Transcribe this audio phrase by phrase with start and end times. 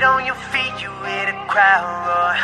[0.00, 2.36] On your feet, you hear the crowd roar.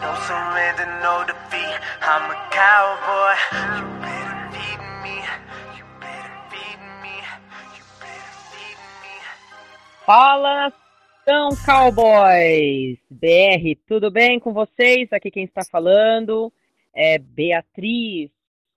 [0.00, 1.76] No surrender, no defeat.
[2.00, 3.36] I'm a cowboy.
[3.76, 5.16] You better feed me.
[5.76, 7.16] You better feed me.
[7.76, 9.14] You better feed me.
[10.06, 10.72] Fala,
[11.26, 15.12] são Cowboys BR, tudo bem com vocês?
[15.12, 16.50] Aqui quem está falando
[16.94, 18.30] é Beatriz,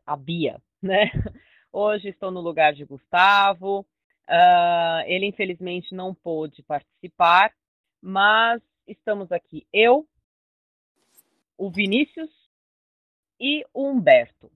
[0.05, 1.09] a Bia, né?
[1.71, 3.85] Hoje estou no lugar de Gustavo.
[4.27, 7.51] Uh, ele infelizmente não pôde participar,
[8.01, 10.07] mas estamos aqui eu,
[11.57, 12.29] o Vinícius
[13.39, 14.51] e o Humberto.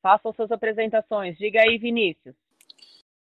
[0.00, 1.36] Façam suas apresentações.
[1.38, 2.36] Diga aí, Vinícius.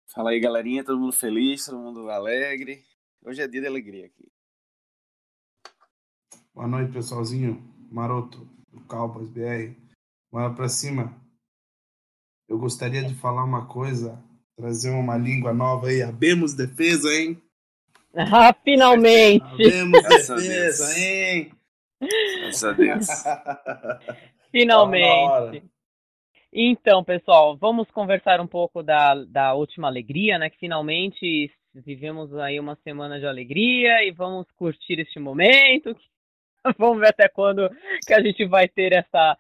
[0.07, 0.83] Fala aí, galerinha.
[0.83, 2.83] Todo mundo feliz, todo mundo alegre.
[3.23, 4.31] Hoje é dia de alegria aqui.
[6.53, 7.61] Boa noite, pessoalzinho.
[7.91, 9.75] Maroto, do Cowboys BR.
[10.31, 11.15] Bora pra cima.
[12.47, 14.21] Eu gostaria de falar uma coisa,
[14.57, 16.01] trazer uma língua nova aí.
[16.01, 17.41] Abemos defesa, hein?
[18.15, 19.43] Ah, finalmente!
[19.43, 20.97] Abemos Graças a defesa, Deus.
[20.97, 21.51] hein?
[22.41, 23.07] Graças a Deus.
[24.51, 25.63] Finalmente!
[26.51, 30.49] Então, pessoal, vamos conversar um pouco da, da última alegria, né?
[30.49, 35.95] Que finalmente vivemos aí uma semana de alegria e vamos curtir este momento.
[36.77, 37.67] Vamos ver até quando
[38.05, 39.35] que a gente vai ter essa,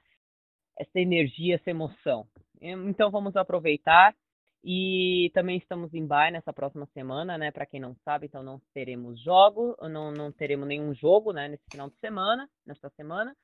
[0.75, 2.25] essa energia, essa emoção.
[2.59, 4.15] Então vamos aproveitar
[4.63, 7.51] e também estamos em bye nessa próxima semana, né?
[7.51, 11.47] Para quem não sabe, então não teremos jogo, não, não teremos nenhum jogo, né?
[11.47, 13.35] Nesse final de semana, nesta semana.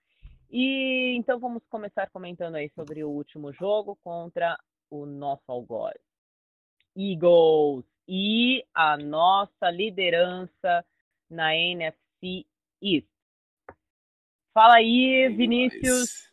[0.49, 4.57] E então vamos começar comentando aí sobre o último jogo contra
[4.89, 5.97] o nosso algoz.
[6.95, 10.85] Eagles e a nossa liderança
[11.29, 12.45] na NFC
[12.81, 13.07] East.
[14.53, 16.26] Fala aí, Vinícius,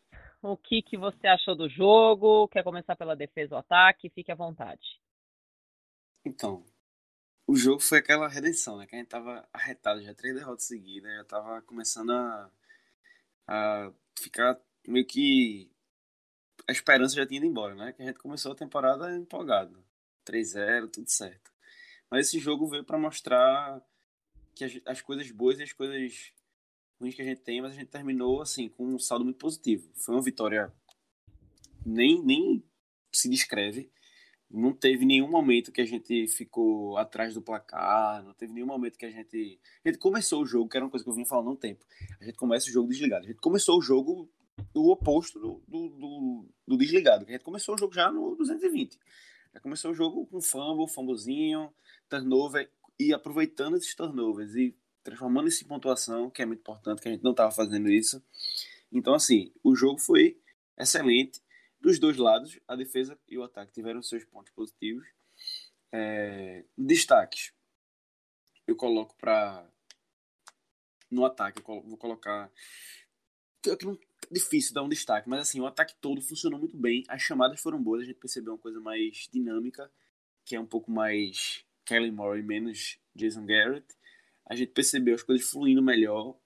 [0.53, 2.49] o que, que você achou do jogo?
[2.49, 4.11] Quer começar pela defesa ou ataque?
[4.11, 5.01] Fique à vontade.
[6.25, 6.65] Então,
[7.47, 8.87] o jogo foi aquela redenção, né?
[8.87, 12.51] Que a gente tava arretado, já três derrotas seguidas, já tava começando a,
[13.47, 15.71] a ficar meio que.
[16.69, 17.93] A esperança já tinha ido embora, né?
[17.93, 19.85] Que a gente começou a temporada empolgado.
[20.25, 21.51] 3-0, tudo certo.
[22.11, 23.83] Mas esse jogo veio para mostrar
[24.55, 26.33] que as, as coisas boas e as coisas
[27.01, 29.89] ruins que a gente tem, mas a gente terminou assim com um saldo muito positivo.
[29.95, 30.73] Foi uma vitória
[31.85, 32.63] nem nem
[33.13, 33.91] se descreve.
[34.51, 38.97] Não teve nenhum momento que a gente ficou atrás do placar, não teve nenhum momento
[38.97, 39.59] que a gente.
[39.85, 41.57] A gente começou o jogo, que era uma coisa que eu vinha falando há um
[41.57, 41.85] tempo.
[42.21, 43.25] A gente começa o jogo desligado.
[43.25, 44.31] A gente começou o jogo
[44.73, 47.25] o oposto do, do, do, do desligado.
[47.27, 48.99] A gente começou o jogo já no 220.
[49.53, 51.73] Já começou o jogo com fumble, fumblezinho,
[52.09, 57.09] turnover, e aproveitando esses turnovers e transformando isso em pontuação, que é muito importante, que
[57.09, 58.25] a gente não estava fazendo isso.
[58.91, 60.41] Então, assim, o jogo foi
[60.79, 61.41] excelente.
[61.79, 65.07] Dos dois lados, a defesa e o ataque tiveram seus pontos positivos.
[65.93, 67.53] É, destaques,
[68.67, 69.69] eu coloco para.
[71.11, 72.51] No ataque, eu vou colocar.
[73.67, 73.77] É
[74.31, 77.05] difícil dar um destaque, mas assim, o ataque todo funcionou muito bem.
[77.09, 79.91] As chamadas foram boas, a gente percebeu uma coisa mais dinâmica,
[80.45, 83.87] que é um pouco mais Kelly e menos Jason Garrett.
[84.47, 86.37] A gente percebeu as coisas fluindo melhor.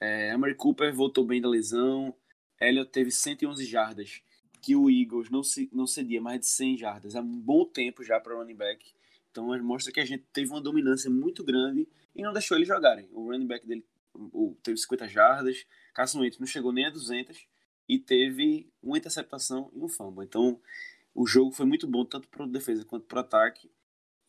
[0.00, 2.14] É, a Mary Cooper voltou bem da lesão.
[2.60, 4.22] Elliott teve 111 jardas,
[4.62, 8.02] que o Eagles não, se, não cedia mais de 100 jardas há um bom tempo
[8.02, 8.92] já para running back.
[9.30, 13.08] Então mostra que a gente teve uma dominância muito grande e não deixou eles jogarem.
[13.12, 13.84] O running back dele
[14.14, 17.46] o, teve 50 jardas, Carson Wentz não chegou nem a 200
[17.88, 20.24] e teve uma interceptação e um fumble.
[20.24, 20.60] Então
[21.14, 23.70] o jogo foi muito bom tanto para defesa quanto para ataque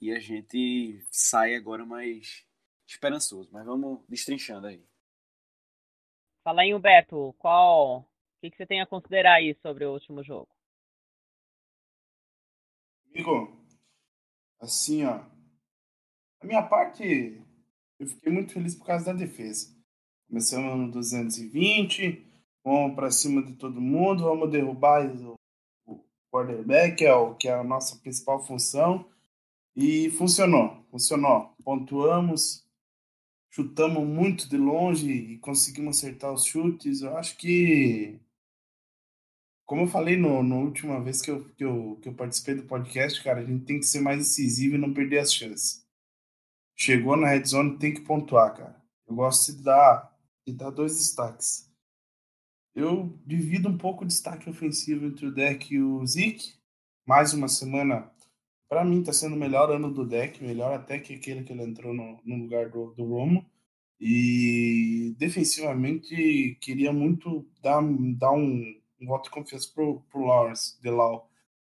[0.01, 2.45] e a gente sai agora mais
[2.88, 3.50] esperançoso.
[3.51, 4.84] Mas vamos destrinchando aí.
[6.44, 8.00] Fala aí, Humberto, qual.
[8.01, 8.06] O
[8.41, 10.47] que, que você tem a considerar aí sobre o último jogo?
[13.09, 13.57] Amigo,
[14.59, 15.24] assim, ó.
[16.41, 17.41] A minha parte,
[17.97, 19.75] eu fiquei muito feliz por causa da defesa.
[20.28, 22.24] Começamos no 220,
[22.63, 25.35] vamos para cima de todo mundo, vamos derrubar o,
[25.88, 29.09] o quarterback, que é, o, que é a nossa principal função.
[29.75, 31.56] E funcionou, funcionou.
[31.63, 32.64] Pontuamos,
[33.56, 37.02] chutamos muito de longe e conseguimos acertar os chutes.
[37.02, 38.19] Eu acho que,
[39.66, 43.24] como eu falei no última vez que eu, que, eu, que eu participei do podcast,
[43.24, 45.88] cara, a gente tem que ser mais decisivo e não perder as chances.
[46.75, 48.84] Chegou na red zone, tem que pontuar, cara.
[49.07, 50.13] Eu gosto de dar,
[50.46, 51.72] de dar dois destaques.
[52.75, 56.56] Eu divido um pouco o destaque ofensivo entre o deck e o Zeke.
[57.07, 58.12] Mais uma semana,
[58.67, 61.63] para mim, tá sendo o melhor ano do deck, melhor até que aquele que ele
[61.63, 63.45] entrou no, no lugar do, do Romo.
[64.00, 67.81] E defensivamente, queria muito dar,
[68.17, 68.63] dar um,
[69.00, 71.29] um voto de confiança pro, pro Lawrence Delau,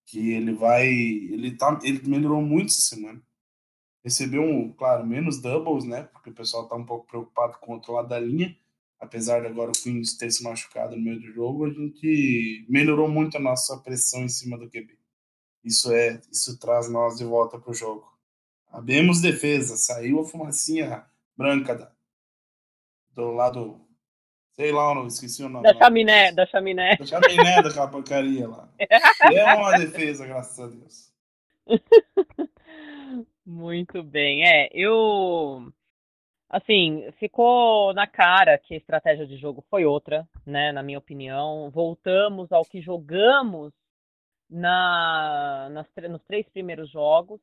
[0.07, 0.87] que ele vai.
[0.89, 3.23] Ele, tá, ele melhorou muito essa semana.
[4.05, 6.05] recebeu, um, claro, menos doubles, né?
[6.13, 8.57] Porque o pessoal tá um pouco preocupado com o outro lado da linha.
[9.01, 13.09] Apesar de agora o Queens ter se machucado no meio do jogo, a gente melhorou
[13.09, 15.00] muito a nossa pressão em cima do QB.
[15.65, 18.11] Isso é, isso traz nós de volta para o jogo.
[18.71, 21.05] Abemos defesa, saiu a fumacinha
[21.37, 21.91] branca da,
[23.15, 23.81] do lado,
[24.53, 25.65] sei lá, não esqueci o nome.
[25.65, 26.97] Da chaminé, da chaminé.
[26.97, 28.69] Da chaminé daquela porcaria lá.
[28.79, 31.13] é uma defesa, graças a Deus.
[33.45, 34.47] Muito bem.
[34.47, 35.73] É, eu.
[36.49, 40.73] Assim, ficou na cara que a estratégia de jogo foi outra, né?
[40.73, 41.71] Na minha opinião.
[41.71, 43.73] Voltamos ao que jogamos
[44.51, 47.41] na, nas, nos três primeiros jogos,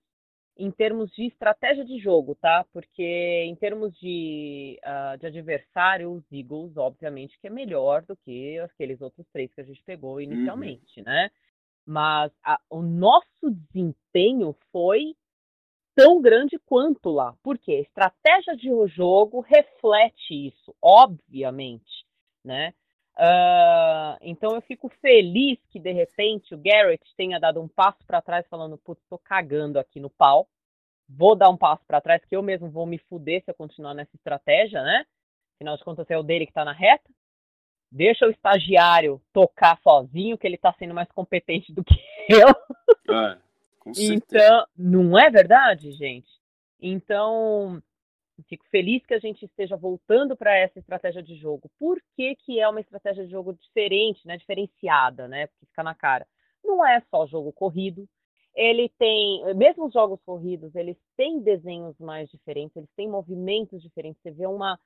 [0.57, 2.65] em termos de estratégia de jogo, tá?
[2.73, 8.59] Porque em termos de, uh, de adversário, os Eagles, obviamente, que é melhor do que
[8.59, 10.21] aqueles outros três que a gente pegou uhum.
[10.21, 11.05] inicialmente, uhum.
[11.05, 11.29] né?
[11.85, 15.15] Mas a, o nosso desempenho foi
[15.95, 17.35] tão grande quanto lá.
[17.41, 22.05] Porque a estratégia de jogo reflete isso, obviamente,
[22.43, 22.73] né?
[23.19, 28.21] Uh, então eu fico feliz que de repente o Garrett tenha dado um passo para
[28.21, 30.47] trás, falando: Putz, tô cagando aqui no pau,
[31.09, 33.95] vou dar um passo para trás, que eu mesmo vou me fuder se eu continuar
[33.95, 35.03] nessa estratégia, né?
[35.55, 37.09] Afinal de contas, é o dele que tá na reta.
[37.91, 41.95] Deixa o estagiário tocar sozinho, que ele tá sendo mais competente do que
[42.29, 43.15] eu.
[43.15, 43.37] É.
[43.97, 46.29] Então, não é verdade, gente?
[46.79, 47.81] Então,
[48.43, 51.69] fico feliz que a gente esteja voltando para essa estratégia de jogo.
[51.79, 54.37] Por que, que é uma estratégia de jogo diferente, né?
[54.37, 55.47] Diferenciada, né?
[55.47, 56.27] Porque fica na cara.
[56.63, 58.07] Não é só jogo corrido.
[58.55, 64.19] Ele tem, mesmo os jogos corridos, eles têm desenhos mais diferentes, eles têm movimentos diferentes.
[64.21, 64.79] Você vê uma,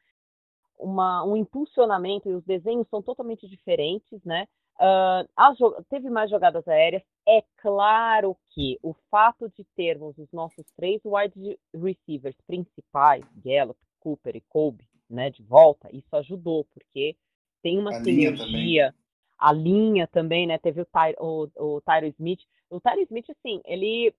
[0.78, 4.48] uma, um impulsionamento e os desenhos são totalmente diferentes, né?
[4.82, 7.04] Uh, teve mais jogadas aéreas.
[7.28, 14.36] É claro que o fato de termos os nossos três wide receivers principais, Gallup, Cooper
[14.36, 17.16] e Kobe, né, de volta, isso ajudou, porque
[17.62, 18.96] tem uma a sinergia.
[19.38, 20.58] A linha também, né?
[20.58, 22.42] Teve o, Ty, o, o Tyro Smith.
[22.70, 24.14] O Tyro Smith, assim, ele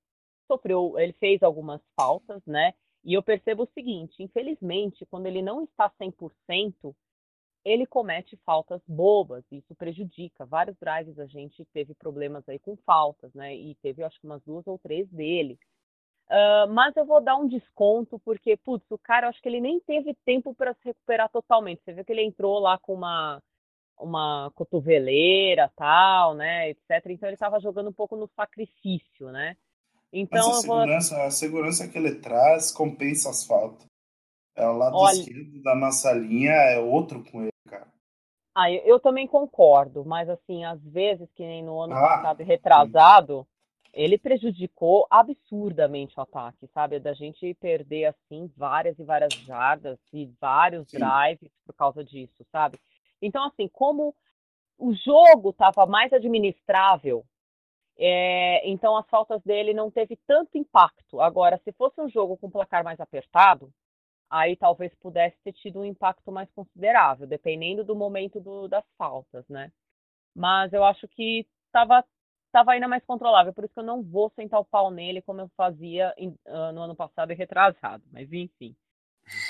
[0.47, 2.75] sofreu, ele fez algumas faltas, né?
[3.05, 6.95] E eu percebo o seguinte, infelizmente, quando ele não está 100%,
[7.65, 10.45] ele comete faltas bobas, isso prejudica.
[10.45, 13.55] Vários drives a gente teve problemas aí com faltas, né?
[13.55, 15.59] E teve, acho que umas duas ou três dele.
[16.29, 19.79] Uh, mas eu vou dar um desconto, porque, putz, o cara, acho que ele nem
[19.81, 21.83] teve tempo para se recuperar totalmente.
[21.85, 23.41] Você vê que ele entrou lá com uma,
[23.99, 27.07] uma cotoveleira, tal, né, etc.
[27.07, 29.57] Então ele estava jogando um pouco no sacrifício, né?
[30.13, 31.25] Então mas a segurança, vou...
[31.25, 33.87] a segurança que ele traz compensa as faltas.
[34.55, 35.15] É o lado Olha...
[35.15, 37.52] esquerdo da nossa linha é outro com ele.
[38.55, 42.43] Ah, eu, eu, também concordo, mas assim, às vezes, que nem no ano ah, passado
[42.43, 43.47] retrasado,
[43.85, 43.91] sim.
[43.95, 46.99] ele prejudicou absurdamente o ataque, sabe?
[46.99, 50.99] Da gente perder, assim, várias e várias jardas e vários sim.
[50.99, 52.79] drives por causa disso, sabe?
[53.23, 54.15] Então, assim, como
[54.79, 57.25] o jogo estava mais administrável,
[57.97, 61.21] é, então as faltas dele não teve tanto impacto.
[61.21, 63.73] Agora, se fosse um jogo com placar mais apertado,
[64.33, 69.47] aí talvez pudesse ter tido um impacto mais considerável, dependendo do momento do, das faltas,
[69.49, 69.71] né?
[70.35, 72.03] Mas eu acho que estava
[72.51, 75.41] tava ainda mais controlável, por isso que eu não vou sentar o pau nele como
[75.41, 78.75] eu fazia em, uh, no ano passado e retrasado, mas enfim.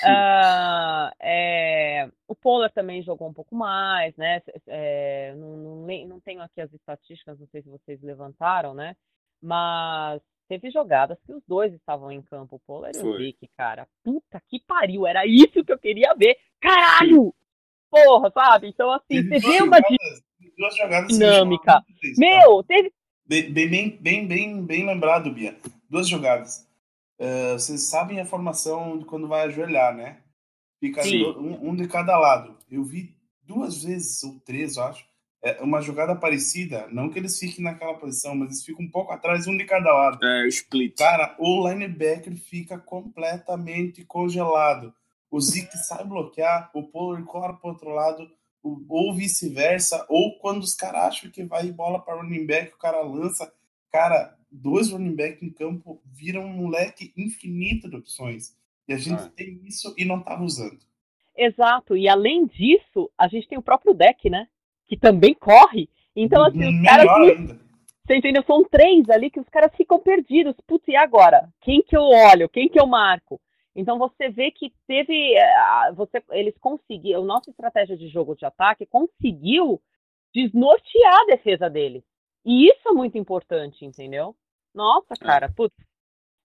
[0.03, 4.41] Uh, é, o Polar também jogou um pouco mais, né?
[4.67, 8.95] É, não, não, não tenho aqui as estatísticas, não sei se vocês levantaram, né?
[9.41, 13.87] Mas teve jogadas que os dois estavam em campo, o Pollard e o Vic, cara.
[14.03, 16.37] Puta que pariu, era isso que eu queria ver.
[16.59, 17.33] Caralho!
[17.89, 18.67] Porra, sabe?
[18.67, 19.79] Então, assim, você vê uma
[20.57, 21.83] duas jogadas dinâmica.
[22.17, 22.91] Meu, teve.
[23.25, 25.57] Bem, bem, bem, bem, bem lembrado, Bia.
[25.89, 26.67] Duas jogadas.
[27.19, 30.21] Uh, vocês sabem a formação de quando vai ajoelhar, né?
[30.79, 32.57] Fica um, um de cada lado.
[32.69, 35.05] Eu vi duas vezes, ou três, eu acho
[35.43, 39.11] é uma jogada parecida, não que eles fiquem naquela posição, mas eles ficam um pouco
[39.11, 40.25] atrás, um de cada lado.
[40.25, 40.97] É, o split.
[40.97, 44.93] Cara, o linebacker fica completamente congelado.
[45.29, 48.31] O Zeke sai bloquear, o Pollard corre para outro lado,
[48.87, 53.01] ou vice-versa, ou quando os caras acham que vai bola para running back, o cara
[53.01, 53.51] lança.
[53.91, 58.55] Cara, dois running back em campo viram um leque infinito de opções.
[58.87, 59.31] E a gente ah.
[59.35, 60.79] tem isso e não estava usando.
[61.35, 64.47] Exato, e além disso, a gente tem o próprio deck, né?
[64.87, 65.89] Que também corre.
[66.15, 67.09] Então, assim, os caras.
[67.09, 67.63] Ainda.
[68.05, 68.43] Você entendeu?
[68.45, 70.55] São três ali que os caras ficam perdidos.
[70.67, 71.49] Putz, e agora?
[71.61, 72.49] Quem que eu olho?
[72.49, 73.39] Quem que eu marco?
[73.75, 75.35] Então você vê que teve.
[75.35, 77.23] Eh, você, eles conseguiram.
[77.23, 79.81] A nossa estratégia de jogo de ataque conseguiu
[80.33, 82.03] desnortear a defesa deles.
[82.45, 84.35] E isso é muito importante, entendeu?
[84.73, 85.25] Nossa, é.
[85.25, 85.73] cara, putz.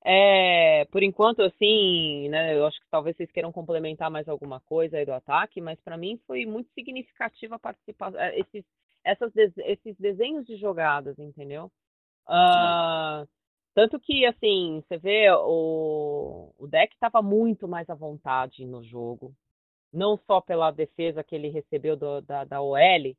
[0.05, 4.97] É, por enquanto, assim, né, eu acho que talvez vocês queiram complementar mais alguma coisa
[4.97, 8.65] aí do ataque, mas para mim foi muito significativa a participação, é, esses,
[9.05, 11.71] essas, esses desenhos de jogadas, entendeu?
[12.29, 13.27] Uh,
[13.75, 19.35] tanto que, assim, você vê, o, o deck estava muito mais à vontade no jogo,
[19.93, 23.17] não só pela defesa que ele recebeu do, da, da OL,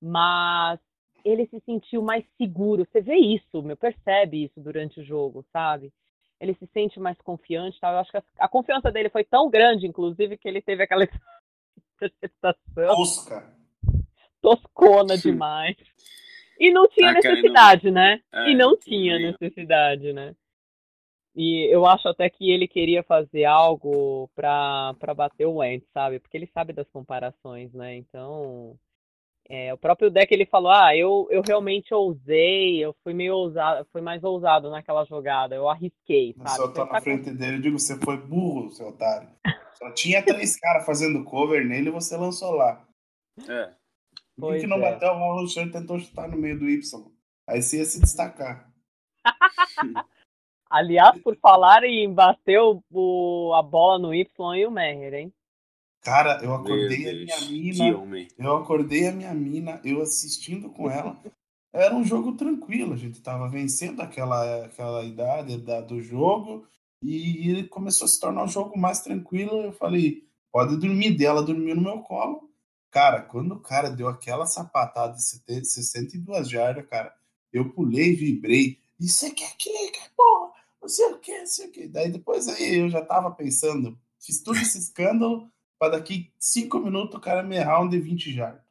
[0.00, 0.80] mas
[1.24, 2.86] ele se sentiu mais seguro.
[2.86, 5.92] Você vê isso, meu, percebe isso durante o jogo, sabe?
[6.40, 7.90] Ele se sente mais confiante, tá?
[7.92, 11.04] Eu acho que a, a confiança dele foi tão grande, inclusive, que ele teve aquela
[11.96, 12.94] interceptação.
[12.94, 13.56] Tosca.
[14.40, 15.76] Toscona demais.
[16.58, 18.20] E não tinha tá necessidade, né?
[18.32, 20.34] É, e não tinha necessidade, né?
[21.34, 26.18] E eu acho até que ele queria fazer algo pra, pra bater o Wentz, sabe?
[26.18, 27.94] Porque ele sabe das comparações, né?
[27.94, 28.74] Então,
[29.48, 33.86] é, o próprio deck ele falou: Ah, eu, eu realmente ousei, eu fui meio ousado,
[33.92, 36.34] fui mais ousado naquela jogada, eu arrisquei.
[36.36, 36.50] Sabe?
[36.50, 39.28] Se eu tô na frente dele, eu digo: Você foi burro, seu otário.
[39.74, 42.84] Só tinha três caras fazendo cover nele e você lançou lá.
[43.48, 43.72] É.
[44.38, 44.92] Pois que não é.
[44.92, 46.80] bateu a bola no chão e tentou chutar no meio do Y.
[47.48, 48.70] Aí você ia se destacar.
[50.68, 55.32] Aliás, por falar em bater o, a bola no Y e o Meyer, hein?
[56.06, 58.30] Cara, eu acordei a minha mina.
[58.38, 61.20] Eu acordei a minha mina, eu assistindo com ela.
[61.74, 66.64] Era um jogo tranquilo, a gente tava vencendo aquela, aquela idade da, do jogo
[67.02, 69.60] e ele começou a se tornar um jogo mais tranquilo.
[69.62, 70.22] Eu falei,
[70.52, 72.48] pode dormir dela, dormiu no meu colo.
[72.88, 77.12] Cara, quando o cara deu aquela sapatada de 62 jardas, cara,
[77.52, 78.78] eu pulei, vibrei.
[78.98, 79.70] Isso aqui, aqui,
[80.16, 81.88] porra, não sei o que, não sei o que.
[81.88, 87.14] Daí depois aí eu já tava pensando, fiz todo esse escândalo para daqui cinco minutos
[87.16, 88.62] o cara me errar um de 20 jardas.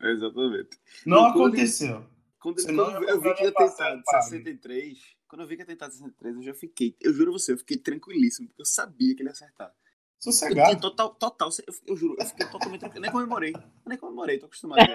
[0.00, 0.78] Exatamente.
[1.04, 2.04] Não, aconteceu.
[2.38, 4.98] Quando, quando eu, eu vi que ia tentar 63,
[5.28, 7.76] quando eu vi que ia tentar 63, eu já fiquei, eu juro você, eu fiquei
[7.76, 9.72] tranquilíssimo, porque eu sabia que ele ia acertar.
[10.18, 10.72] Sossegado.
[10.72, 13.02] Eu total, total, eu, eu, juro, eu fiquei totalmente tranquilo.
[13.02, 13.52] Nem comemorei.
[13.86, 14.86] Nem comemorei, tô acostumado.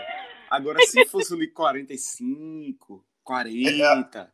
[0.50, 4.34] Agora, se fosse ali 45, 40,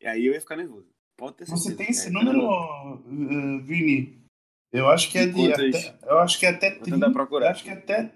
[0.00, 0.10] é.
[0.10, 0.90] aí eu ia ficar nervoso.
[1.16, 1.68] Pode ter certeza.
[1.68, 4.21] Você tem esse é, número, uh, Vini?
[4.72, 5.52] Eu acho que é de.
[5.52, 7.10] Até, eu acho que é até 30.
[7.10, 7.46] Procurar.
[7.46, 8.10] Eu acho que é até.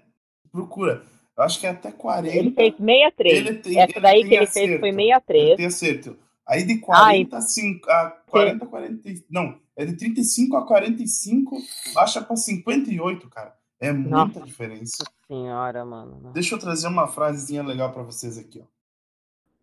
[0.51, 1.03] Procura.
[1.37, 2.35] Eu acho que é até 40.
[2.35, 3.37] Ele fez 63.
[3.37, 4.67] Ele tem, Essa daí que ele acerto.
[4.67, 5.45] fez foi 63.
[5.45, 6.17] Ele tem acerto.
[6.47, 9.09] Aí de 40 a, a 40, 40.
[9.29, 11.57] Não, é de 35 a 45,
[11.93, 13.55] baixa para 58, cara.
[13.79, 15.03] É muita Nossa diferença.
[15.27, 16.31] Senhora, mano.
[16.33, 18.65] Deixa eu trazer uma frasezinha legal para vocês aqui, ó.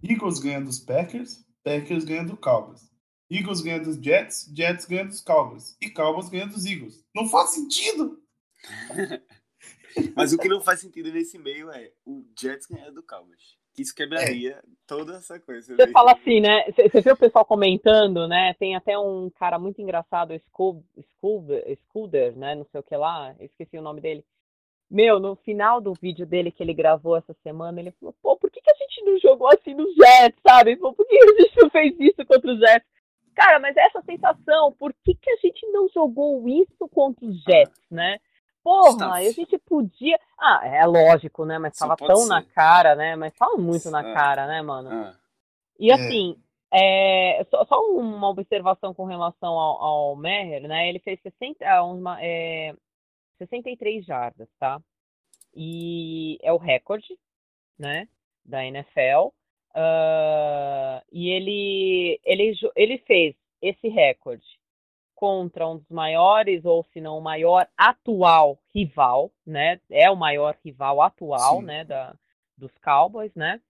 [0.07, 2.89] Eagles ganha dos Packers, Packers ganha do Cowboys.
[3.31, 5.77] Eagles ganha dos Jets, Jets ganha dos Cowboys.
[5.81, 7.05] E Cowboys ganha dos Eagles.
[7.15, 8.23] Não faz sentido!
[10.15, 13.57] Mas o que não faz sentido nesse meio é o Jets ganhar do Cowboys.
[13.77, 14.63] Isso quebraria é.
[14.87, 15.75] toda essa coisa.
[15.75, 16.65] Você fala assim, né?
[16.71, 18.55] Você vê o pessoal comentando, né?
[18.55, 22.55] Tem até um cara muito engraçado, Sculder, né?
[22.55, 24.25] Não sei o que lá, esqueci o nome dele.
[24.89, 28.51] Meu, no final do vídeo dele que ele gravou essa semana, ele falou: pô, por
[28.51, 30.77] que, que a gente não jogou assim nos Jets, sabe?
[30.77, 32.94] Pô, por que a gente não fez isso contra os Jets?
[33.35, 37.91] Cara, mas essa sensação, por que, que a gente não jogou isso contra os Jets,
[37.91, 38.19] né?
[38.63, 40.19] Porra, a gente podia.
[40.39, 41.59] Ah, é lógico, né?
[41.59, 42.29] Mas tava tão ser.
[42.29, 43.15] na cara, né?
[43.15, 44.15] Mas tava muito na ah.
[44.15, 44.91] cara, né, mano?
[44.91, 45.15] Ah.
[45.79, 45.95] E é.
[45.95, 46.45] assim, é.
[46.77, 50.89] É, só, só, uma observação com relação ao, ao Meher, né?
[50.89, 52.75] Ele fez 60, ah, uma, é,
[53.39, 54.81] 63 jardas, tá?
[55.55, 57.17] E é o recorde,
[57.79, 58.09] né?
[58.45, 59.29] Da NFL.
[59.75, 64.47] Uh, e ele, ele, ele fez esse recorde
[65.15, 69.81] contra um dos maiores, ou se não o maior atual rival, né?
[69.91, 71.67] É o maior rival atual, Sim.
[71.67, 71.85] né?
[71.85, 72.15] Da,
[72.57, 73.61] dos Cowboys, né?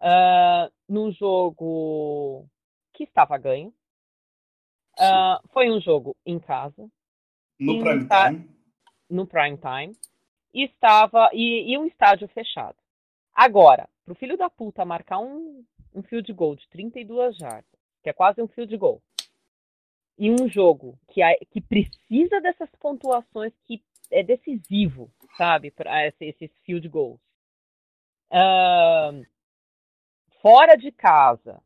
[0.00, 2.46] Uh, num jogo
[2.92, 3.72] que estava ganho.
[4.98, 6.88] Uh, foi um jogo em casa.
[7.58, 8.50] No prime time.
[9.08, 9.96] No prime time.
[10.52, 11.30] E estava.
[11.32, 12.76] E, e um estádio fechado.
[13.34, 18.12] Agora, pro filho da puta marcar um, um field goal de 32 jardas, que é
[18.12, 19.02] quase um field goal,
[20.18, 26.88] em um jogo que, que precisa dessas pontuações, que é decisivo, sabe, para esses field
[26.88, 27.20] goals.
[28.30, 29.24] Uh,
[30.40, 31.62] fora de casa,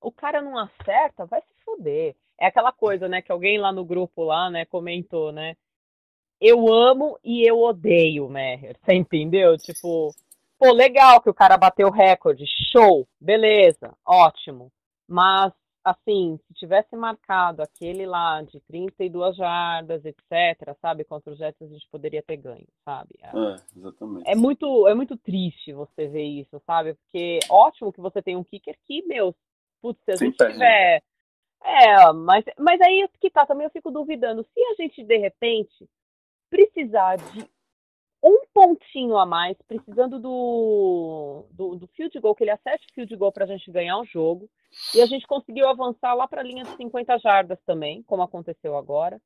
[0.00, 2.16] o cara não acerta, vai se foder.
[2.38, 5.56] É aquela coisa, né, que alguém lá no grupo lá, né, comentou, né?
[6.40, 8.76] Eu amo e eu odeio o Meher.
[8.82, 9.58] Você entendeu?
[9.58, 10.14] Tipo,
[10.60, 14.70] pô, legal que o cara bateu recorde, show, beleza, ótimo.
[15.08, 15.52] Mas
[15.82, 21.66] assim, se tivesse marcado aquele lá de 32 jardas, etc., sabe, contra os Jets a
[21.66, 23.14] gente poderia ter ganho, sabe?
[23.22, 24.30] É, é, exatamente.
[24.30, 26.94] É muito, é muito triste você ver isso, sabe?
[26.94, 29.34] Porque ótimo que você tem um kicker que, meu,
[29.80, 31.02] putz, se a gente tiver
[31.64, 34.44] É, mas, mas aí que tá, também eu fico duvidando.
[34.52, 35.88] Se a gente, de repente,
[36.50, 37.48] precisar de
[38.22, 43.16] um pontinho a mais, precisando do, do, do field goal, que ele acerte o field
[43.16, 44.48] goal para a gente ganhar o jogo,
[44.94, 48.76] e a gente conseguiu avançar lá para a linha de 50 jardas também, como aconteceu
[48.76, 49.20] agora.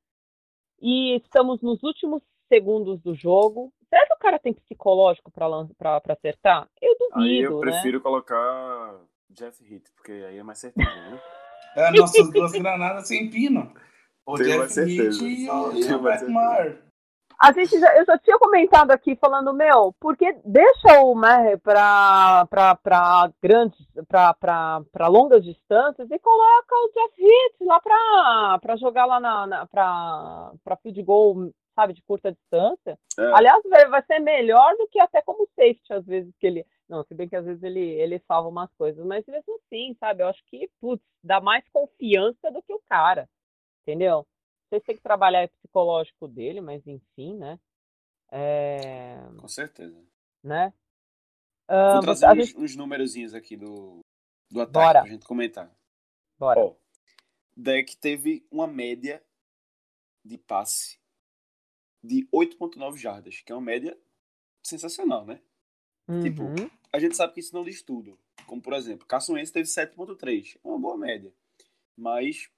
[0.81, 3.73] E estamos nos últimos segundos do jogo.
[3.89, 6.69] Será que o cara tem psicológico para acertar?
[6.81, 7.21] Eu duvido.
[7.21, 7.71] Aí eu né?
[7.71, 8.03] prefiro né?
[8.03, 11.21] colocar Jeff Hit, porque aí é mais certeza, né?
[11.77, 13.75] É, nossas duas granadas sem pino.
[14.25, 16.84] O Tenho Jeff Hit e o, Matt Maher.
[17.45, 22.47] A gente já, eu já tinha comentado aqui falando, meu, porque deixa o Maher para
[22.83, 29.47] para grandes, para longas distâncias e coloca o Jeff Hit lá para jogar lá na,
[29.47, 32.99] na para field goal, sabe, de curta distância.
[33.19, 33.33] É.
[33.35, 37.15] Aliás, vai ser melhor do que até como safety às vezes que ele não, se
[37.15, 40.23] bem que às vezes ele, ele salva umas coisas, mas mesmo assim, sabe?
[40.23, 43.29] Eu acho que, putz, dá mais confiança do que o cara,
[43.83, 44.27] entendeu?
[44.75, 47.61] Vocês têm que trabalhar psicológico dele, mas enfim, né?
[48.33, 49.19] É...
[49.39, 49.97] Com certeza.
[50.43, 50.75] Né?
[51.71, 52.59] Uh, Vou trazer uns, gente...
[52.59, 54.01] uns númerozinhos aqui do,
[54.51, 55.03] do ataque Bora.
[55.03, 55.73] pra gente comentar.
[56.37, 56.61] Bora.
[56.61, 56.75] Ó,
[57.57, 59.25] Deck teve uma média
[60.25, 60.99] de passe
[62.03, 63.97] de 8.9 jardas, que é uma média
[64.61, 65.41] sensacional, né?
[66.21, 66.55] Tipo, uhum.
[66.57, 68.19] Tipo, a gente sabe que isso não diz tudo.
[68.47, 70.57] Como, por exemplo, Carson Wentz teve 7.3.
[70.57, 71.33] É uma boa média.
[71.97, 72.51] Mas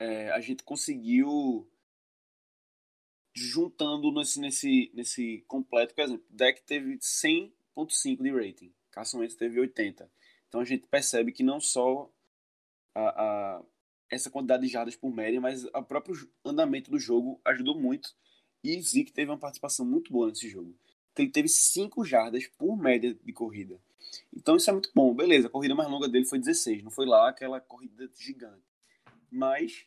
[0.00, 1.70] é, a gente conseguiu
[3.32, 8.72] juntando nesse, nesse, nesse completo, por exemplo, Deck teve 100.5 de rating.
[9.14, 10.10] Wentz teve 80.
[10.48, 12.12] Então a gente percebe que não só
[12.92, 13.62] a, a,
[14.10, 18.12] essa quantidade de jardas por média, mas o próprio andamento do jogo ajudou muito.
[18.64, 20.74] E Zeke teve uma participação muito boa nesse jogo
[21.20, 23.80] ele teve 5 jardas por média de corrida.
[24.34, 25.14] Então isso é muito bom.
[25.14, 28.62] Beleza, a corrida mais longa dele foi 16, não foi lá aquela corrida gigante.
[29.30, 29.86] Mas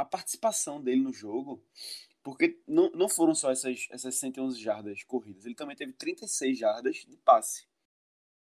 [0.00, 1.62] a participação dele no jogo,
[2.22, 6.96] porque não, não foram só essas, essas 111 jardas corridas, ele também teve 36 jardas
[6.96, 7.68] de passe.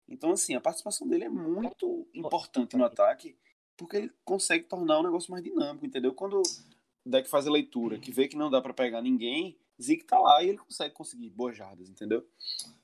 [0.08, 3.38] Então, assim, a participação dele é muito importante no ataque,
[3.78, 6.14] porque ele consegue tornar o negócio mais dinâmico, entendeu?
[6.14, 10.06] Quando o deck faz a leitura, que vê que não dá para pegar ninguém, Zeke
[10.06, 12.26] tá lá e ele consegue conseguir boas jardas, entendeu?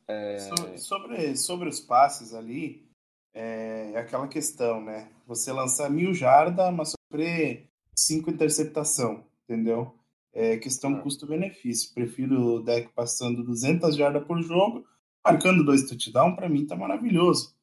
[0.08, 0.38] É...
[0.78, 2.88] Sobre, sobre os passes ali,
[3.34, 5.12] é, é aquela questão, né?
[5.26, 7.71] Você lançar mil jardas, mas sofrer
[8.06, 9.96] cinco interceptação, entendeu?
[10.34, 11.02] É questão é.
[11.02, 11.94] custo-benefício.
[11.94, 14.86] Prefiro o deck passando 200 jardas por jogo,
[15.24, 17.54] marcando dois touchdowns, para mim tá maravilhoso.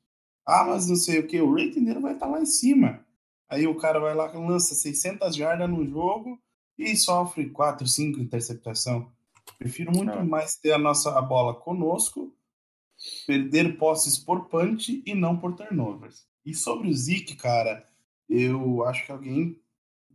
[0.46, 3.04] Ah, mas não sei o que, o rating dele vai estar tá lá em cima.
[3.48, 6.38] Aí o cara vai lá lança 600 jardas no jogo
[6.76, 9.10] e sofre 4, 5 interceptação.
[9.58, 10.22] Prefiro muito é.
[10.22, 12.34] mais ter a nossa a bola conosco,
[13.26, 16.26] perder posses por punch e não por turnovers.
[16.44, 17.88] E sobre o Zeke, cara,
[18.28, 19.58] eu acho que alguém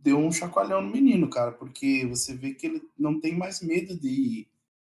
[0.04, 3.98] deu um chacoalhão no menino, cara, porque você vê que ele não tem mais medo
[3.98, 4.48] de ir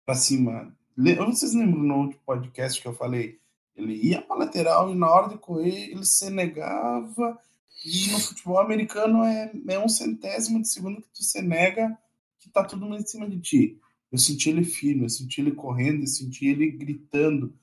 [0.05, 0.73] pra cima.
[0.95, 3.37] Vocês lembram no outro podcast que eu falei?
[3.75, 7.37] Ele ia pra lateral e na hora de correr ele se negava.
[7.85, 11.97] E no futebol americano é, é um centésimo de segundo que tu se nega
[12.39, 13.77] que tá tudo em cima de ti.
[14.11, 17.53] Eu senti ele firme, eu senti ele correndo, eu senti ele gritando.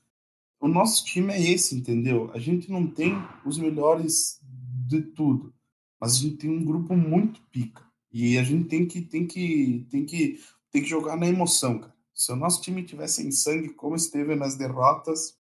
[0.60, 2.30] O nosso time é esse, entendeu?
[2.34, 4.40] A gente não tem os melhores
[4.86, 5.52] de tudo,
[6.00, 7.86] mas a gente tem um grupo muito pica.
[8.12, 11.94] E a gente tem que tem que tem que tem que jogar na emoção, cara.
[12.14, 15.38] Se o nosso time tivesse em sangue como esteve nas derrotas,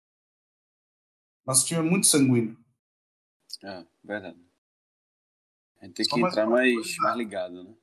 [1.45, 2.57] nosso time é muito sanguíneo.
[3.63, 4.39] É, verdade.
[5.79, 7.73] A gente tem Só que entrar mais, mais, mais ligado, né?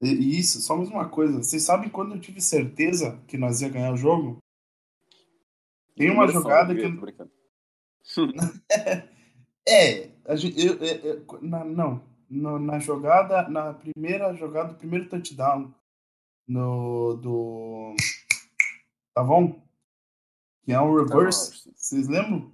[0.00, 1.38] E isso, só mais uma coisa.
[1.38, 4.38] Vocês sabem quando eu tive certeza que nós ia ganhar o jogo?
[5.96, 6.82] Tem uma jogada que.
[9.66, 12.04] é, a gente, eu, eu, eu, na, não.
[12.28, 15.72] No, na jogada, na primeira jogada, do primeiro touchdown
[16.46, 17.94] no, do.
[19.14, 19.62] Tá bom?
[20.62, 21.70] Que é um reverse.
[21.74, 22.52] Vocês lembram?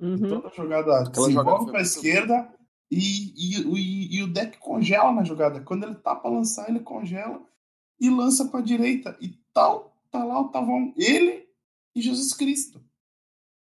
[0.00, 0.28] Uhum.
[0.28, 2.52] Toda jogada se envolve para a esquerda
[2.90, 5.60] e, e, e, e, o deck congela na jogada.
[5.60, 7.40] Quando ele tá para lançar, ele congela
[8.00, 9.16] e lança para direita.
[9.20, 11.48] E tal, tá lá o Tavão, ele
[11.94, 12.82] e Jesus Cristo.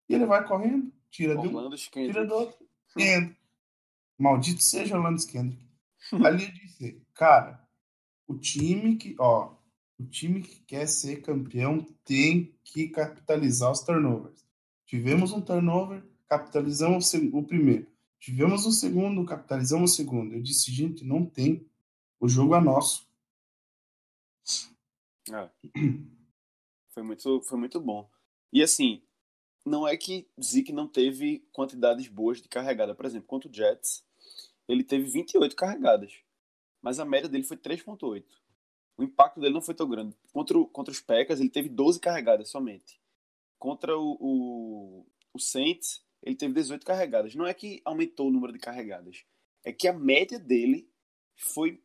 [0.09, 2.65] E ele vai correndo, tira de um, tira do outro,
[2.97, 3.35] entra.
[4.17, 5.65] Maldito seja Orlando Kendrick.
[6.23, 7.65] Ali eu disse, cara,
[8.27, 9.55] o time que, ó,
[9.97, 14.45] o time que quer ser campeão tem que capitalizar os turnovers.
[14.85, 17.87] Tivemos um turnover, capitalizamos o primeiro.
[18.19, 20.33] Tivemos o segundo, capitalizamos o segundo.
[20.33, 21.69] Eu disse, gente, não tem.
[22.19, 23.07] O jogo é nosso.
[25.31, 25.49] É.
[26.89, 28.09] Foi muito, foi muito bom.
[28.53, 29.01] E assim,
[29.65, 32.93] não é que Zeke não teve quantidades boas de carregada.
[32.93, 34.05] Por exemplo, contra o Jets,
[34.67, 36.13] ele teve 28 carregadas,
[36.81, 38.23] mas a média dele foi 3.8.
[38.97, 40.15] O impacto dele não foi tão grande.
[40.31, 43.01] Contra, o, contra os Packers, ele teve 12 carregadas somente.
[43.57, 47.35] Contra o, o, o Saints, ele teve 18 carregadas.
[47.35, 49.25] Não é que aumentou o número de carregadas,
[49.63, 50.87] é que a média dele
[51.35, 51.81] foi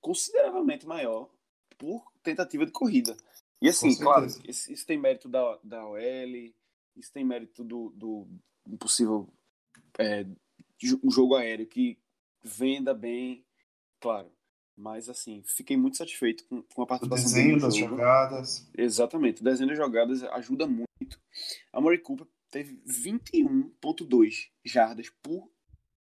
[0.00, 1.30] consideravelmente maior
[1.78, 3.16] por tentativa de corrida.
[3.60, 6.52] E assim, claro, isso, isso, tem mérito da, da OL,
[6.96, 8.28] isso tem mérito do, do,
[8.66, 9.32] do possível
[9.98, 10.26] é,
[11.02, 11.98] um jogo aéreo que
[12.42, 13.44] venda bem,
[14.00, 14.30] claro.
[14.76, 17.90] Mas assim, fiquei muito satisfeito com, com a participação o desenho das jogo.
[17.90, 18.70] jogadas.
[18.76, 21.20] Exatamente, o desenho das jogadas ajuda muito.
[21.72, 25.50] A Murray Cooper teve 21.2 jardas por,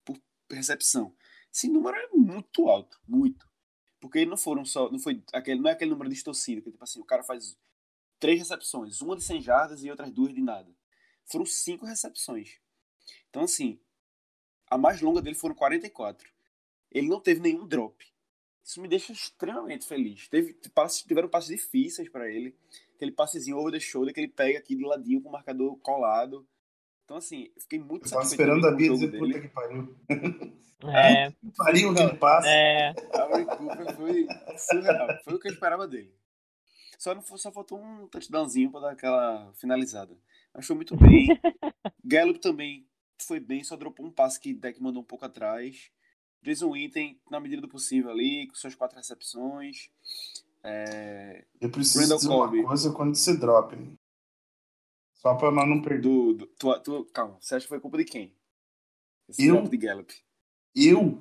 [0.05, 0.19] por
[0.51, 1.15] recepção.
[1.53, 3.49] Esse número é muito alto, muito.
[4.01, 7.01] Porque não foram só, não foi aquele, não é aquele número distorcido, que tipo assim,
[7.01, 7.57] o cara faz
[8.19, 10.71] três recepções, uma de 100 jardas e outras duas de nada.
[11.25, 12.59] Foram cinco recepções.
[13.31, 13.79] Então assim,
[14.71, 16.29] a mais longa dele foram 44.
[16.91, 18.05] Ele não teve nenhum drop.
[18.65, 20.29] Isso me deixa extremamente feliz.
[20.29, 22.57] Teve, passes, tiveram passes difíceis para ele.
[22.97, 26.47] Aquele passezinho over the shoulder que ele pega aqui do ladinho com o marcador colado.
[27.05, 29.25] Então, assim, fiquei muito eu tava esperando a Bia dizer dele.
[29.25, 29.97] puta que pariu.
[30.85, 31.33] É.
[31.57, 32.49] pariu que ele passa.
[32.49, 32.91] É.
[32.91, 34.27] A Cooper foi
[34.59, 35.09] surreal.
[35.25, 36.15] Foi o que eu esperava dele.
[36.99, 40.17] Só, não, só faltou um touchdownzinho pra dar aquela finalizada.
[40.55, 41.29] Achou muito bem.
[42.05, 42.87] Gallup também
[43.21, 45.91] foi bem, só dropou um passe que Deck mandou um pouco atrás.
[46.43, 49.91] Jason item na medida do possível ali, com suas quatro recepções.
[50.63, 51.45] É...
[51.61, 52.59] Eu preciso Randall dizer Colby.
[52.59, 53.77] uma coisa quando você drop.
[55.15, 56.03] Só pra nós não perder.
[56.03, 58.33] Do, do, tu, tu, calma, você acha que foi culpa de quem?
[59.29, 60.13] Esse eu, de Gallup.
[60.75, 61.21] Eu,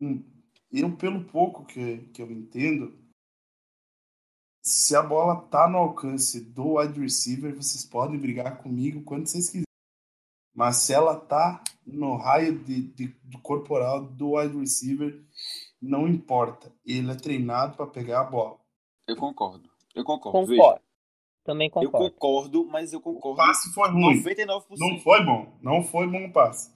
[0.00, 0.24] hum,
[0.72, 2.98] eu, pelo pouco que, que eu entendo,
[4.64, 9.46] se a bola tá no alcance do wide receiver, vocês podem brigar comigo quando vocês
[9.46, 9.64] quiserem.
[10.54, 15.22] Mas se ela tá no raio de, de, do corporal do wide receiver,
[15.82, 16.72] não importa.
[16.86, 18.58] Ele é treinado para pegar a bola.
[19.06, 19.68] Eu concordo.
[19.94, 20.38] Eu concordo.
[20.38, 20.74] Concordo.
[20.74, 20.82] Veja,
[21.44, 22.06] Também concordo.
[22.06, 23.42] Eu concordo, mas eu concordo.
[23.42, 24.22] O passe foi ruim.
[24.22, 24.64] 99%.
[24.78, 25.58] Não foi bom.
[25.60, 26.72] Não foi bom o passe.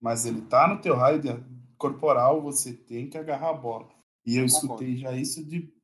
[0.00, 1.28] Mas ele tá no teu raio de
[1.76, 3.88] corporal, você tem que agarrar a bola.
[4.24, 5.75] E eu, eu escutei já isso de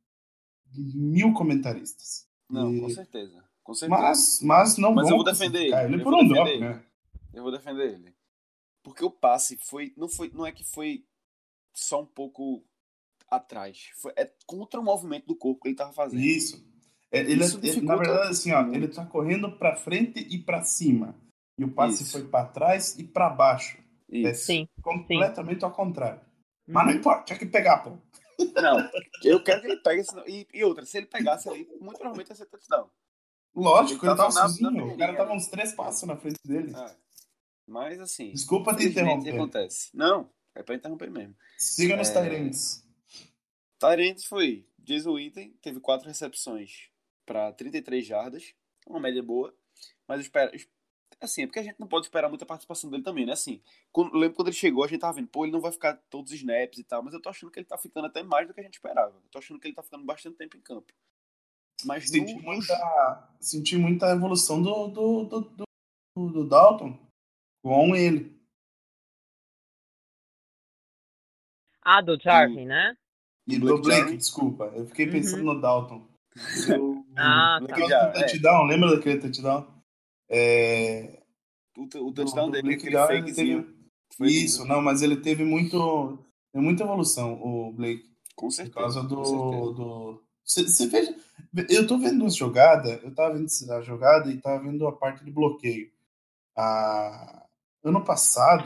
[0.74, 2.26] mil comentaristas.
[2.48, 2.80] Não, e...
[2.80, 3.44] com certeza.
[3.62, 4.02] Com certeza.
[4.02, 5.94] Mas, mas não mas eu vou defender ele.
[5.94, 6.82] ele por um drop, né?
[7.32, 8.14] Eu vou defender ele.
[8.82, 9.92] Porque o passe foi.
[9.96, 11.04] Não, foi, não é que foi
[11.72, 12.64] só um pouco
[13.30, 13.90] atrás.
[13.96, 16.20] Foi, é contra o movimento do corpo que ele tava fazendo.
[16.20, 16.62] Isso.
[17.10, 20.62] É, ele, Isso ele, na verdade, assim, ó, ele tá correndo para frente e para
[20.62, 21.14] cima.
[21.58, 22.12] E o passe Isso.
[22.12, 23.78] foi para trás e para baixo.
[24.08, 24.28] Isso.
[24.28, 25.64] É sim, completamente sim.
[25.64, 26.20] ao contrário.
[26.66, 26.98] Mas não uhum.
[26.98, 27.98] importa, tinha que pegar, pô.
[28.60, 28.90] Não,
[29.24, 30.04] eu quero que ele pegue.
[30.04, 30.26] Senão...
[30.26, 32.88] E, e outra, se ele pegasse ali, muito provavelmente ia ser touchdown.
[33.54, 34.86] Lógico, ele, ele tava, tava sozinho.
[34.86, 36.74] o cara tava uns três passos na frente dele.
[36.74, 36.96] É.
[37.66, 38.32] Mas assim.
[38.32, 39.34] Desculpa te interromper.
[39.34, 39.90] acontece.
[39.94, 41.34] Não, é pra interromper mesmo.
[41.58, 42.12] Siga nos é...
[42.12, 42.84] Tyrants.
[43.78, 44.66] Tyrants foi.
[44.78, 46.88] Jason Witten teve quatro recepções
[47.24, 48.52] para 33 jardas,
[48.86, 49.54] uma média boa,
[50.08, 50.50] mas eu espero.
[51.22, 53.32] Assim, é porque a gente não pode esperar muita participação dele também, né?
[53.32, 55.94] Assim, quando, lembro quando ele chegou, a gente tava vendo, pô, ele não vai ficar
[56.10, 58.48] todos os snaps e tal, mas eu tô achando que ele tá ficando até mais
[58.48, 59.14] do que a gente esperava.
[59.14, 60.92] Eu tô achando que ele tá ficando bastante tempo em campo.
[61.84, 62.42] Mas senti, no...
[62.42, 66.98] muita, senti muita evolução do, do, do, do, do Dalton
[67.62, 68.36] com ele.
[71.82, 72.96] Ah, do Jarvin, né?
[73.46, 74.64] E do Blake, Blake desculpa.
[74.74, 75.12] Eu fiquei uhum.
[75.12, 75.54] pensando uhum.
[75.54, 76.08] no Dalton.
[76.68, 77.74] Eu, ah, tá.
[77.74, 78.68] Aquele touchdown, é.
[78.68, 79.81] lembra daquele touchdown?
[80.32, 81.22] É...
[81.76, 83.74] O, o touchdown do, dele, aquele fakezinho.
[84.20, 86.18] Isso, não, mas ele teve muito,
[86.54, 88.10] muita evolução, o Blake.
[88.34, 88.74] Com certeza.
[88.74, 90.22] Por causa do.
[90.44, 91.14] Você veja.
[91.68, 95.24] Eu tô vendo uma jogada, eu tava vendo a jogada e tava vendo a parte
[95.24, 95.90] de bloqueio.
[96.56, 97.46] A,
[97.84, 98.64] ano passado,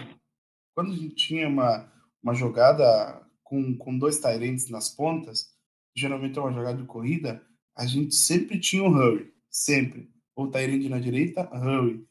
[0.74, 1.90] quando a gente tinha uma,
[2.22, 5.52] uma jogada com, com dois Tyrants nas pontas,
[5.96, 10.11] geralmente é uma jogada de corrida, a gente sempre tinha um hurry, sempre.
[10.37, 12.07] Ou Tyrant na direita, hurry.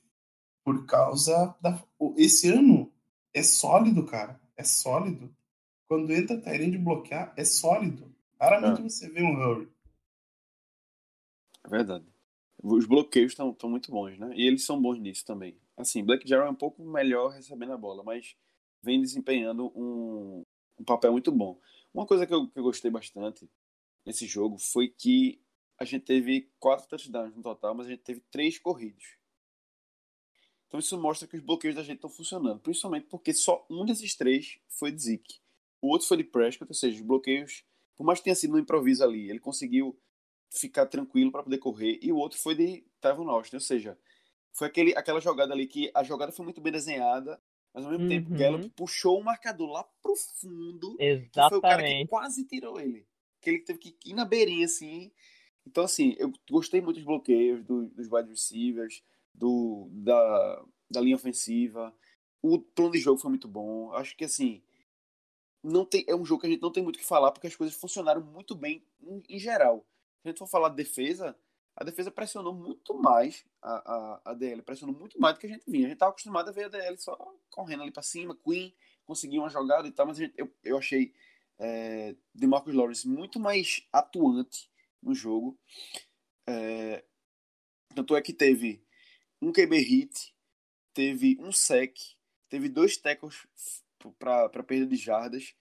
[0.66, 1.82] Por causa da.
[2.18, 2.92] Esse ano
[3.34, 4.42] é sólido, cara.
[4.58, 5.34] É sólido.
[5.88, 8.14] Quando entra Tyrant de bloquear, é sólido.
[8.42, 8.90] Raramente é.
[8.90, 9.70] você vê um hurry.
[11.64, 12.06] É verdade.
[12.62, 14.34] Os bloqueios estão muito bons, né?
[14.36, 17.78] E eles são bons nisso também assim, Black Jarrell é um pouco melhor recebendo a
[17.78, 18.36] bola, mas
[18.82, 20.44] vem desempenhando um,
[20.80, 21.60] um papel muito bom.
[21.94, 23.50] Uma coisa que eu, que eu gostei bastante
[24.06, 25.42] nesse jogo foi que
[25.78, 29.18] a gente teve quatro touchdowns no total, mas a gente teve três corridos.
[30.68, 34.16] Então isso mostra que os bloqueios da gente estão funcionando, principalmente porque só um desses
[34.16, 35.40] três foi de Zeke.
[35.82, 37.64] O outro foi de Prescott, ou seja, os bloqueios,
[37.96, 39.98] por mais que tenha sido no improviso ali, ele conseguiu
[40.52, 43.98] ficar tranquilo para poder correr, e o outro foi de Tavon Austin, ou seja,
[44.54, 47.42] foi aquele, aquela jogada ali que a jogada foi muito bem desenhada,
[47.74, 48.38] Mas ao mesmo tempo, Uhum.
[48.38, 52.10] Gallup puxou o marcador lá pro fundo, que foi o cara que Exatamente.
[52.10, 53.06] quase tirou ele.
[53.42, 55.12] Que ele teve que ir na beirinha, assim.
[55.66, 61.16] Então, assim, eu gostei muito dos bloqueios, do- dos wide receivers, do, da, da linha
[61.16, 61.94] ofensiva.
[62.42, 63.92] O plano de jogo foi muito bom.
[63.94, 64.62] Acho que, assim,
[65.64, 67.48] não tem, é um jogo que a gente não tem muito o que falar, porque
[67.48, 69.86] as coisas funcionaram muito bem em, em geral.
[70.22, 71.36] Se a gente for falar de defesa,
[71.76, 75.50] a defesa pressionou muito mais, a, a, a DL pressionou muito mais do que a
[75.50, 75.86] gente vinha.
[75.86, 77.16] A gente estava acostumado a ver a DL só
[77.50, 78.74] correndo ali para cima, Queen
[79.06, 81.14] conseguiu uma jogada e tal, mas gente- eu, eu achei
[81.60, 84.70] é, DeMarcus Lawrence muito mais atuante
[85.06, 85.58] no jogo.
[86.48, 87.04] É,
[87.94, 88.84] tanto é que teve
[89.42, 90.36] um QB hit,
[90.94, 91.96] teve um sec,
[92.50, 93.48] teve dois tackles
[94.20, 95.56] para perda de jardas,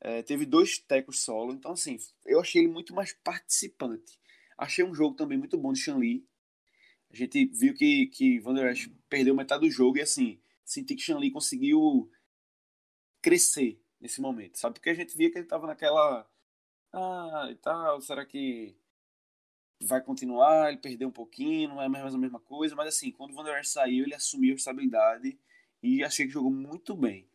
[0.00, 1.52] é, teve dois tackles solo.
[1.52, 4.20] Então, assim, eu achei ele muito mais participante.
[4.56, 6.26] Achei um jogo também muito bom de Shanli.
[7.10, 10.94] A gente viu que, que Van Der Esch perdeu metade do jogo e, assim, senti
[10.94, 12.10] que Shanli conseguiu
[13.20, 14.74] crescer nesse momento, sabe?
[14.74, 16.28] Porque a gente via que ele tava naquela.
[16.92, 18.76] Ah, e tal, será que
[19.84, 20.68] vai continuar?
[20.68, 23.44] Ele perdeu um pouquinho, não é mais a mesma coisa, mas assim, quando o Van
[23.44, 25.38] Der Esch saiu, ele assumiu a responsabilidade
[25.82, 27.26] e achei que jogou muito bem.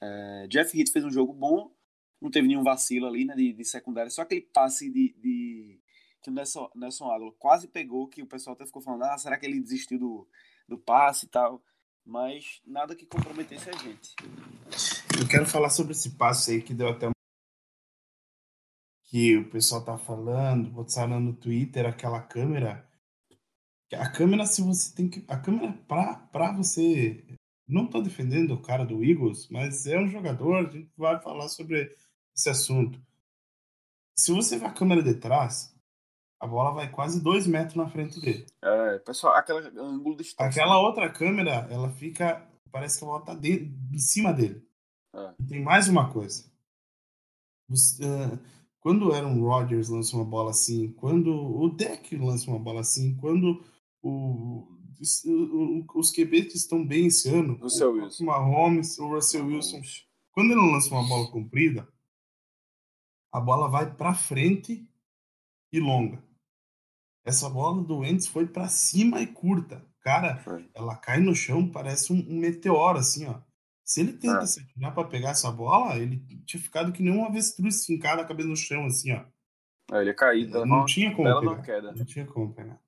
[0.00, 1.72] É, Jeff Heath fez um jogo bom,
[2.20, 5.80] não teve nenhum vacilo ali, né, de, de secundária, só aquele passe de, de
[6.22, 9.44] que o Nelson, Nelson quase pegou, que o pessoal até ficou falando, ah, será que
[9.44, 10.28] ele desistiu do,
[10.66, 11.62] do passe e tal?
[12.04, 14.14] Mas nada que comprometesse a gente.
[15.18, 17.13] Eu quero falar sobre esse passe aí que deu até
[19.14, 22.84] que o pessoal tá falando, botaram no Twitter aquela câmera.
[23.92, 25.24] A câmera, se você tem que.
[25.28, 27.24] A câmera pra, pra você.
[27.64, 31.46] Não tô defendendo o cara do Eagles, mas é um jogador, a gente vai falar
[31.46, 31.96] sobre
[32.36, 33.00] esse assunto.
[34.18, 35.72] Se você vê a câmera de trás,
[36.40, 38.44] a bola vai quase dois metros na frente dele.
[38.64, 40.60] É, pessoal, aquele ângulo de distância.
[40.60, 42.44] Aquela outra câmera, ela fica.
[42.72, 44.68] Parece que a bola tá de, em cima dele.
[45.14, 45.34] É.
[45.48, 46.52] Tem mais uma coisa.
[47.68, 48.38] Você, eh,
[48.84, 53.16] quando o Aaron Rodgers lança uma bola assim, quando o Deck lança uma bola assim,
[53.16, 53.64] quando
[54.02, 54.68] o,
[55.00, 58.24] os, o- os QBs estão bem esse ano, Russell o Wilson.
[58.26, 59.80] Mahomes, o Russell Wilson,
[60.32, 61.88] quando ele lança uma bola comprida,
[63.32, 64.86] a bola vai para frente
[65.72, 66.22] e longa.
[67.24, 69.82] Essa bola do Wentz foi para cima e curta.
[70.00, 70.42] Cara,
[70.74, 73.40] ela cai no chão, parece um, um meteoro, assim, ó.
[73.84, 74.46] Se ele tenta É.
[74.46, 76.16] se atirar pra pegar essa bola, ele
[76.46, 79.24] tinha ficado que nem um avestruz fincado a cabeça no chão, assim, ó.
[79.92, 81.42] É, ele ia cair, dava não uma tinha como pegar.
[81.42, 81.92] não queda.
[81.92, 82.80] Não tinha como pegar.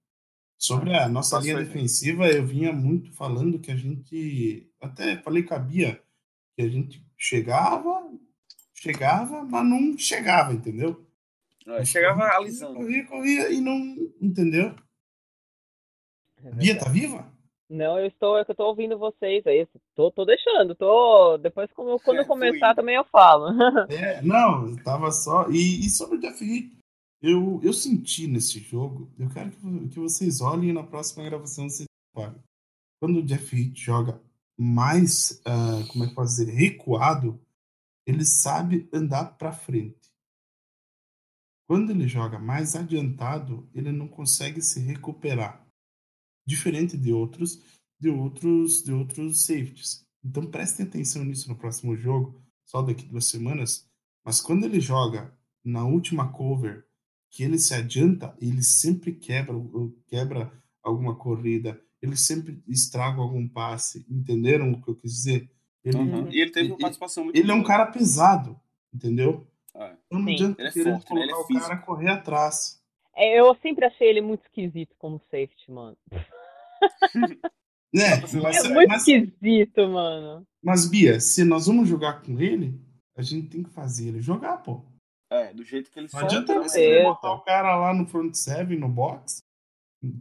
[0.58, 4.72] Sobre a nossa Mas linha defensiva, eu vinha muito falando que a gente.
[4.80, 6.02] Até falei com a Bia
[6.56, 8.10] que a gente chegava,
[8.72, 11.06] chegava, mas não chegava, entendeu?
[11.66, 12.76] É, chegava alisando.
[12.76, 13.76] Corria, corria e não.
[14.18, 14.74] Entendeu?
[16.42, 17.30] É Bia, tá viva?
[17.68, 19.66] Não, eu estou, é eu tô ouvindo vocês aí.
[19.94, 21.36] Tô, tô deixando, tô.
[21.38, 22.76] Depois, como, quando É, eu começar, fluindo.
[22.76, 23.46] também eu falo.
[23.88, 25.48] É, não, eu tava só.
[25.50, 26.72] E, e sobre o Jeff Heath,
[27.22, 31.86] eu, eu senti nesse jogo, eu quero que, que vocês olhem na próxima gravação vocês
[32.14, 32.40] reparem.
[33.00, 34.20] Quando o Jeff Heath joga
[34.58, 37.40] mais, ah, como é que posso dizer, recuado,
[38.06, 39.96] ele sabe andar pra frente.
[41.68, 45.65] Quando ele joga mais adiantado, ele não consegue se recuperar.
[46.46, 47.60] Diferente de outros,
[47.98, 50.06] de outros, de outros safeties.
[50.24, 53.88] Então prestem atenção nisso no próximo jogo, só daqui duas semanas.
[54.24, 55.32] Mas quando ele joga
[55.64, 56.84] na última cover,
[57.30, 59.54] que ele se adianta, ele sempre quebra,
[60.06, 64.06] quebra alguma corrida, ele sempre estraga algum passe.
[64.08, 65.50] Entenderam o que eu quis dizer?
[65.84, 66.30] Ele, Uhum.
[66.32, 67.66] E ele teve uma ele- participação muito ele é um boa.
[67.68, 68.58] cara pesado,
[68.92, 69.46] entendeu?
[69.74, 70.34] Então não Sim.
[70.34, 71.20] adianta Ele é querer forte, né?
[71.22, 72.82] Ele é colocar o cara correr atrás.
[73.16, 75.96] É, eu sempre achei ele muito esquisito como safety, mano.
[76.10, 76.20] Né?
[78.26, 80.46] ser Mas, É muito mas, esquisito, mano.
[80.62, 82.78] mas, Bia, se nós vamos jogar com ele,
[83.16, 84.84] a gente tem que fazer ele jogar, pô.
[85.30, 88.78] É, do jeito que ele Não adianta você botar o cara lá no front seven,
[88.78, 89.42] no box,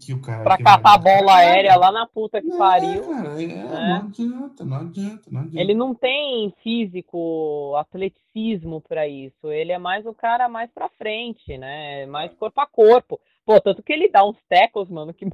[0.02, 0.43] que o cara...
[0.43, 1.34] Pra que vai catar a bola cagada.
[1.38, 3.08] aérea lá na puta que Não, pariu.
[3.10, 5.60] cara, é, não adianta, não adianta, não adianta.
[5.60, 9.52] Ele não tem físico, atleticismo pra isso.
[9.52, 12.06] Ele é mais o cara mais pra frente, né?
[12.06, 13.19] Mais corpo a corpo.
[13.45, 15.26] Pô, tanto que ele dá uns tackles, mano, que.
[15.26, 15.32] Né?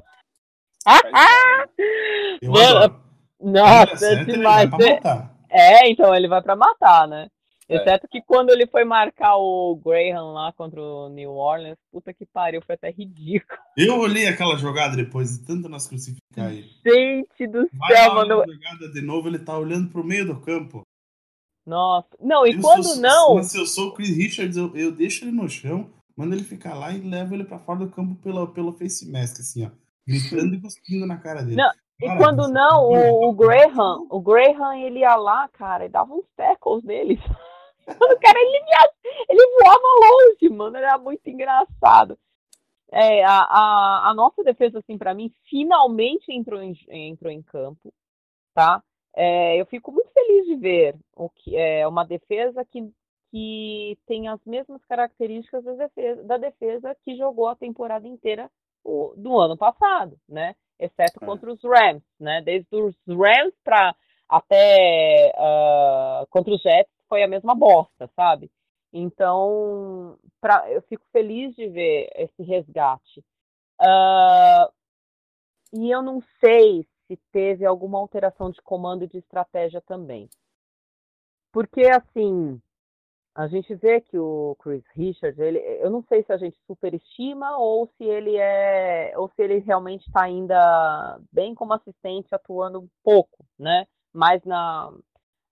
[2.42, 3.00] Eu Mano,
[3.40, 4.68] Nossa, ele demais.
[4.70, 5.34] vai pra matar.
[5.48, 7.28] É, então ele vai pra matar, né?
[7.72, 7.76] É.
[7.76, 12.26] Exceto que quando ele foi marcar o Graham lá contra o New Orleans, puta que
[12.26, 13.58] pariu, foi até ridículo.
[13.76, 16.68] Eu olhei aquela jogada depois de tanto nós crucificar ele.
[16.84, 18.44] Gente do Vai céu, mano.
[18.46, 20.82] jogada de novo, ele tá olhando pro meio do campo.
[21.66, 22.08] Nossa.
[22.20, 23.34] Não, e Eu quando sou- não.
[23.36, 26.42] Mas se eu sou o Chris Richards, eu, eu deixo ele no chão, mando ele
[26.44, 29.70] ficar lá e levo ele pra fora do campo pela, pelo face mask, assim, ó.
[30.06, 31.54] Gritando e cuspindo na cara dele.
[31.56, 36.12] Não, E quando não, o, o Graham, o Graham, ele ia lá, cara, e dava
[36.12, 37.20] uns tackles neles.
[37.88, 38.62] O cara, ele,
[39.28, 42.18] ele voava longe, mano, era muito engraçado.
[42.90, 47.92] É, a, a, a nossa defesa, assim, para mim, finalmente entrou em, entrou em campo,
[48.54, 48.82] tá?
[49.16, 52.90] É, eu fico muito feliz de ver o que é uma defesa que,
[53.30, 58.50] que tem as mesmas características da defesa, da defesa que jogou a temporada inteira
[58.84, 60.54] o, do ano passado, né?
[60.78, 61.26] Exceto é.
[61.26, 62.42] contra os Rams, né?
[62.42, 63.94] Desde os Rams para
[64.28, 68.50] até uh, contra os Jets foi a mesma bosta, sabe?
[68.90, 73.20] Então, pra, eu fico feliz de ver esse resgate.
[73.78, 74.72] Uh,
[75.74, 80.26] e eu não sei se teve alguma alteração de comando e de estratégia também.
[81.52, 82.58] Porque, assim,
[83.34, 87.58] a gente vê que o Chris Richards, ele, eu não sei se a gente superestima
[87.58, 93.44] ou se ele é, ou se ele realmente está ainda bem como assistente, atuando pouco,
[93.58, 93.86] né?
[94.14, 94.90] Mais na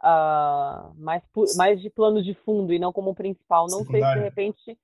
[0.03, 1.23] uh, mais,
[1.57, 3.67] mais de plano de fundo e não como principal.
[3.71, 4.79] Não sei se de repente.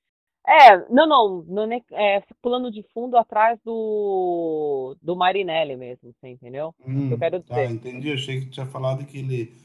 [0.48, 6.72] É, não, não, não é, plano de fundo atrás do, do Marinelli mesmo, você entendeu?
[6.86, 7.54] Hum, eu quero dizer.
[7.54, 9.56] Ah, entendi, achei que tinha falado que ele.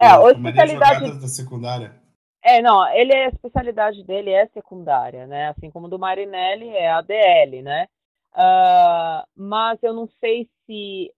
[0.00, 1.20] É, a especialidade.
[1.20, 1.94] da secundária.
[2.42, 5.48] É, não, ele a especialidade dele é secundária, né?
[5.48, 7.86] Assim como do Marinelli é a DL, né?
[8.32, 11.12] Uh, mas eu não sei se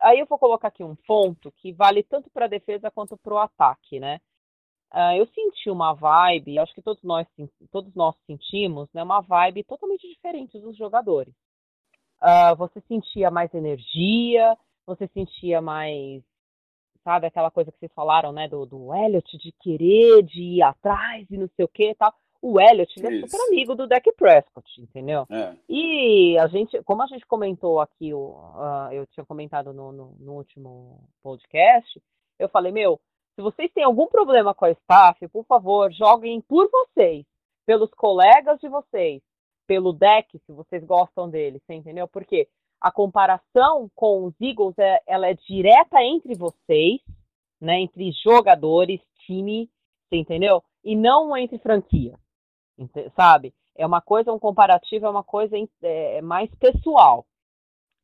[0.00, 3.34] aí eu vou colocar aqui um ponto que vale tanto para a defesa quanto para
[3.34, 4.20] o ataque, né?
[4.92, 7.26] Uh, eu senti uma vibe, acho que todos nós,
[7.70, 11.34] todos nós sentimos, né, uma vibe totalmente diferente dos jogadores.
[12.22, 16.22] Uh, você sentia mais energia, você sentia mais,
[17.02, 21.26] sabe, aquela coisa que vocês falaram, né, do, do Elliot de querer, de ir atrás
[21.30, 24.10] e não sei o que e tal o Elliot ele é super amigo do Dak
[24.12, 25.26] Prescott, entendeu?
[25.30, 25.54] É.
[25.68, 30.32] E a gente, como a gente comentou aqui, uh, eu tinha comentado no, no, no,
[30.34, 32.00] último podcast,
[32.38, 33.00] eu falei, meu,
[33.34, 37.24] se vocês têm algum problema com a staff, por favor, joguem por vocês,
[37.64, 39.22] pelos colegas de vocês,
[39.66, 42.06] pelo deck, se vocês gostam dele, você entendeu?
[42.06, 42.48] Porque
[42.80, 47.00] a comparação com os Eagles, é, ela é direta entre vocês,
[47.60, 49.68] né, entre jogadores, time,
[50.08, 50.62] você entendeu?
[50.84, 52.16] E não entre franquia
[53.14, 53.54] sabe?
[53.74, 57.26] É uma coisa, um comparativo é uma coisa é, mais pessoal.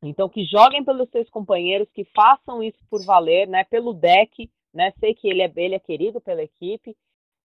[0.01, 3.63] Então, que joguem pelos seus companheiros, que façam isso por valer, né?
[3.63, 4.91] Pelo deck, né?
[4.99, 6.95] Sei que ele é, ele é querido pela equipe.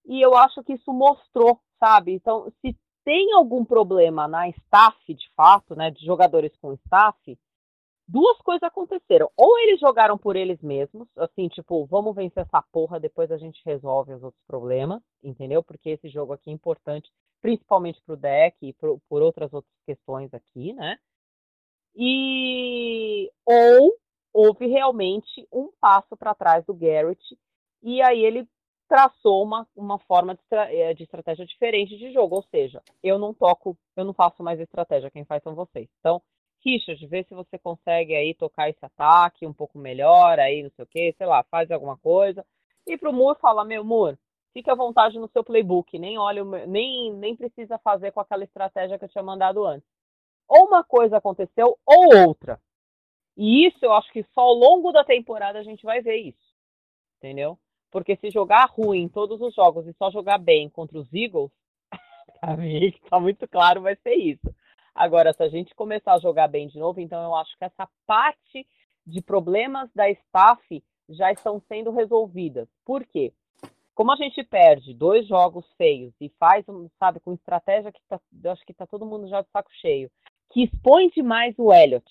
[0.05, 2.13] E eu acho que isso mostrou, sabe?
[2.13, 5.89] Então, se tem algum problema na staff, de fato, né?
[5.89, 7.37] De jogadores com staff,
[8.09, 9.29] duas coisas aconteceram.
[9.37, 13.61] Ou eles jogaram por eles mesmos, assim, tipo, vamos vencer essa porra, depois a gente
[13.63, 15.63] resolve os outros problemas, entendeu?
[15.63, 17.09] Porque esse jogo aqui é importante,
[17.41, 20.97] principalmente pro deck e pro, por outras outras questões aqui, né?
[21.95, 23.93] E ou
[24.33, 27.21] houve realmente um passo para trás do Garrett
[27.81, 28.47] e aí ele
[28.87, 33.33] traçou uma, uma forma de, eh, de estratégia diferente de jogo, ou seja, eu não
[33.33, 35.87] toco, eu não faço mais estratégia, quem faz são vocês.
[35.99, 36.21] Então,
[36.63, 40.83] Richard, vê se você consegue aí tocar esse ataque um pouco melhor, aí não sei
[40.83, 42.45] o que, sei lá, faz alguma coisa.
[42.85, 44.17] E pro Moore fala, meu Moore,
[44.53, 48.97] fique à vontade no seu playbook, nem olha, nem, nem precisa fazer com aquela estratégia
[48.97, 49.87] que eu tinha mandado antes.
[50.47, 52.59] Ou uma coisa aconteceu, ou outra.
[53.37, 56.53] E isso eu acho que só ao longo da temporada a gente vai ver isso.
[57.17, 57.57] Entendeu?
[57.91, 61.51] Porque se jogar ruim em todos os jogos e só jogar bem contra os Eagles,
[62.41, 64.53] pra mim, tá muito claro, vai ser isso.
[64.93, 67.87] Agora, se a gente começar a jogar bem de novo, então eu acho que essa
[68.05, 68.67] parte
[69.05, 72.67] de problemas da staff já estão sendo resolvidas.
[72.85, 73.33] Por quê?
[73.95, 76.65] Como a gente perde dois jogos feios e faz,
[76.97, 80.09] sabe, com estratégia que tá, eu acho que tá todo mundo já de saco cheio,
[80.51, 82.09] que expõe demais o Elliott,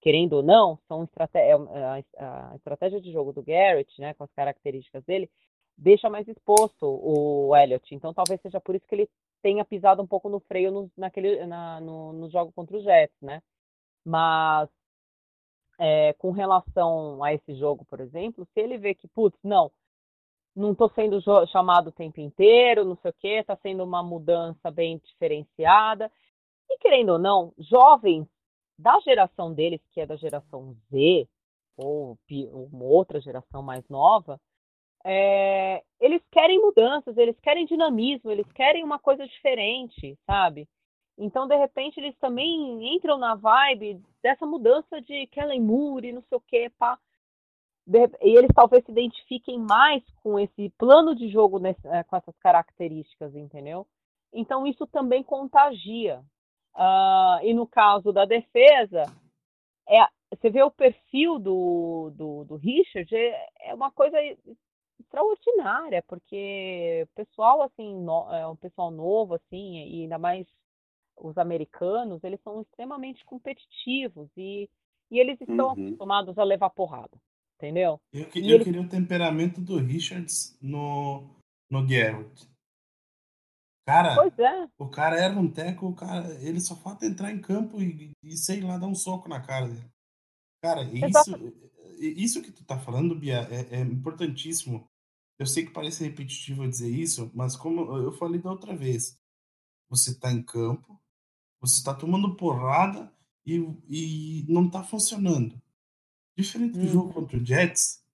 [0.00, 4.32] querendo ou não, são estratégia, é, a, estratégia de jogo do Garrett, né, com as
[4.32, 5.30] características dele,
[5.78, 7.94] deixa mais exposto o Elliott.
[7.94, 9.08] Então talvez seja por isso que ele
[9.42, 13.20] tenha pisado um pouco no freio no, naquele, na, no, no jogo contra o Jets,
[13.20, 13.42] né?
[14.04, 14.68] Mas
[15.78, 19.70] é, com relação a esse jogo, por exemplo, se ele vê que, putz, não,
[20.54, 24.70] não estou sendo chamado o tempo inteiro, não sei o quê, está sendo uma mudança
[24.70, 26.10] bem diferenciada.
[26.70, 28.26] E querendo ou não, jovens
[28.78, 31.28] da geração deles, que é da geração Z,
[31.76, 32.18] ou
[32.70, 34.40] uma outra geração mais nova,
[35.04, 40.68] é, eles querem mudanças, eles querem dinamismo, eles querem uma coisa diferente, sabe?
[41.18, 46.38] Então, de repente, eles também entram na vibe dessa mudança de Kellen Moore, não sei
[46.38, 46.98] o quê, pá.
[48.20, 53.34] e eles talvez se identifiquem mais com esse plano de jogo, é, com essas características,
[53.34, 53.86] entendeu?
[54.32, 56.22] Então, isso também contagia.
[56.74, 59.04] Uh, e no caso da defesa,
[59.86, 64.16] é, você vê o perfil do, do, do Richard, é, é uma coisa
[65.02, 70.46] extraordinária, porque o pessoal, assim, no, é um pessoal novo, assim, e ainda mais
[71.16, 74.68] os americanos, eles são extremamente competitivos e,
[75.10, 75.86] e eles estão uhum.
[75.88, 77.16] acostumados a levar porrada,
[77.56, 78.00] entendeu?
[78.12, 78.64] Eu, que, eu eles...
[78.64, 81.28] queria o temperamento do Richards no,
[81.70, 82.50] no Garrett.
[83.86, 84.68] Cara, pois é.
[84.78, 88.36] o cara era um teco, o cara, ele só falta entrar em campo e, e
[88.36, 89.90] sei lá, dar um soco na cara dele.
[90.62, 91.54] Cara, isso,
[91.98, 94.88] isso que tu tá falando, Bia, é, é importantíssimo.
[95.42, 99.18] Eu sei que parece repetitivo dizer isso, mas como eu falei da outra vez,
[99.90, 101.00] você tá em campo,
[101.60, 103.12] você está tomando porrada
[103.44, 103.56] e,
[103.88, 105.60] e não está funcionando.
[106.36, 107.12] Diferente do jogo uhum.
[107.12, 108.04] contra o Jets,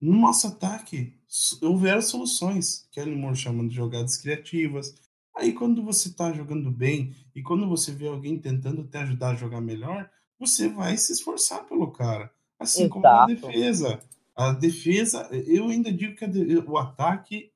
[0.00, 1.18] no nosso ataque
[1.60, 4.94] houveram soluções, que Moore chamando de jogadas criativas.
[5.34, 9.34] Aí quando você está jogando bem e quando você vê alguém tentando te ajudar a
[9.34, 10.08] jogar melhor,
[10.38, 12.32] você vai se esforçar pelo cara.
[12.56, 12.92] Assim Exato.
[12.92, 14.00] como a defesa.
[14.38, 16.24] A defesa, eu ainda digo que
[16.66, 17.52] o ataque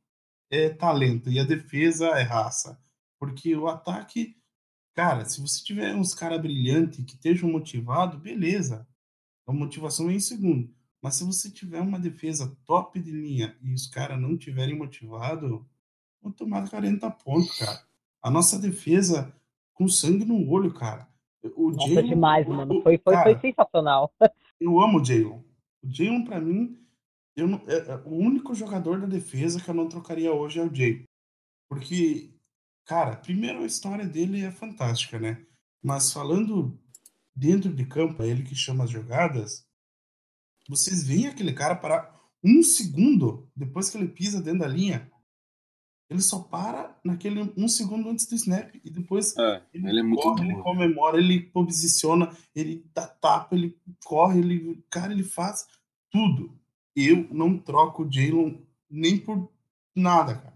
[0.50, 2.78] é talento e a defesa é raça.
[3.18, 4.36] Porque o ataque
[4.94, 8.86] Cara, se você tiver uns cara brilhante que estejam motivado, beleza.
[9.46, 10.70] A motivação é em segundo.
[11.00, 15.66] Mas se você tiver uma defesa top de linha e os caras não tiverem motivado,
[16.20, 17.80] vão tomar 40 pontos, cara.
[18.22, 19.34] A nossa defesa
[19.72, 21.08] com sangue no olho, cara.
[21.56, 22.82] O Nossa, Jaylen, demais, mano.
[22.82, 24.12] Foi, foi, cara, foi sensacional.
[24.60, 25.42] Eu amo o Jalen.
[25.82, 26.78] O Jalen, pra mim,
[27.36, 30.62] eu não, é, é, o único jogador da defesa que eu não trocaria hoje é
[30.62, 31.04] o Jay.
[31.68, 32.32] Porque
[32.84, 35.44] Cara, primeiro a história dele é fantástica, né?
[35.82, 36.78] Mas falando
[37.34, 39.64] dentro de campo, é ele que chama as jogadas.
[40.68, 45.11] Vocês veem aquele cara parar um segundo depois que ele pisa dentro da linha.
[46.12, 50.02] Ele só para naquele um segundo antes do snap e depois é, ele, ele, é
[50.02, 55.66] muito corre, ele comemora, ele posiciona, ele dá tapa, ele corre, ele, cara, ele faz
[56.10, 56.54] tudo.
[56.94, 59.50] Eu não troco o Jalen nem por
[59.96, 60.52] nada, cara.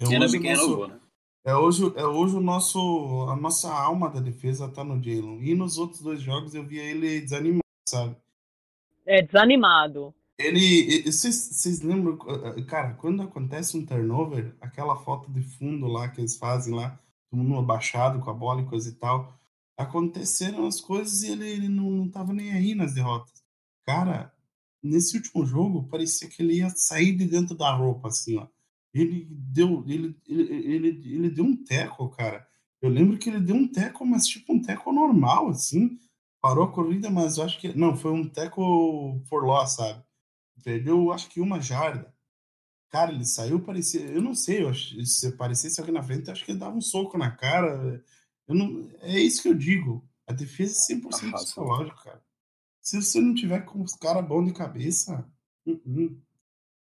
[0.00, 1.00] É hoje, nosso, né?
[1.44, 5.42] é, hoje, é hoje o nosso, a nossa alma da defesa tá no Jalen.
[5.42, 8.16] E nos outros dois jogos eu via ele desanimado, sabe?
[9.04, 10.14] É, desanimado.
[10.38, 11.02] Ele.
[11.10, 12.16] Vocês lembram,
[12.66, 16.98] cara, quando acontece um turnover, aquela foto de fundo lá que eles fazem lá,
[17.30, 19.36] todo mundo abaixado com a bola e coisa e tal,
[19.76, 23.42] aconteceram as coisas e ele, ele não, não tava nem aí nas derrotas.
[23.84, 24.32] Cara,
[24.82, 28.46] nesse último jogo, parecia que ele ia sair de dentro da roupa, assim, ó
[28.92, 32.46] ele deu, ele, ele, ele, ele deu um teco, cara.
[32.80, 35.98] Eu lembro que ele deu um teco, mas tipo um teco normal, assim.
[36.40, 37.76] Parou a corrida, mas eu acho que.
[37.76, 40.02] Não, foi um teco for loss, sabe?
[40.68, 42.14] Perdeu, acho que uma jarda.
[42.90, 44.02] Cara, ele saiu, parecia.
[44.02, 47.16] Eu não sei, eu se aparecesse alguém na frente, acho que ele dava um soco
[47.16, 48.04] na cara.
[48.46, 50.06] Eu não, é isso que eu digo.
[50.26, 52.22] A defesa é 100% psicológica, cara.
[52.82, 55.26] Se você não tiver com os caras bons de cabeça.
[55.64, 56.20] Uh -uh.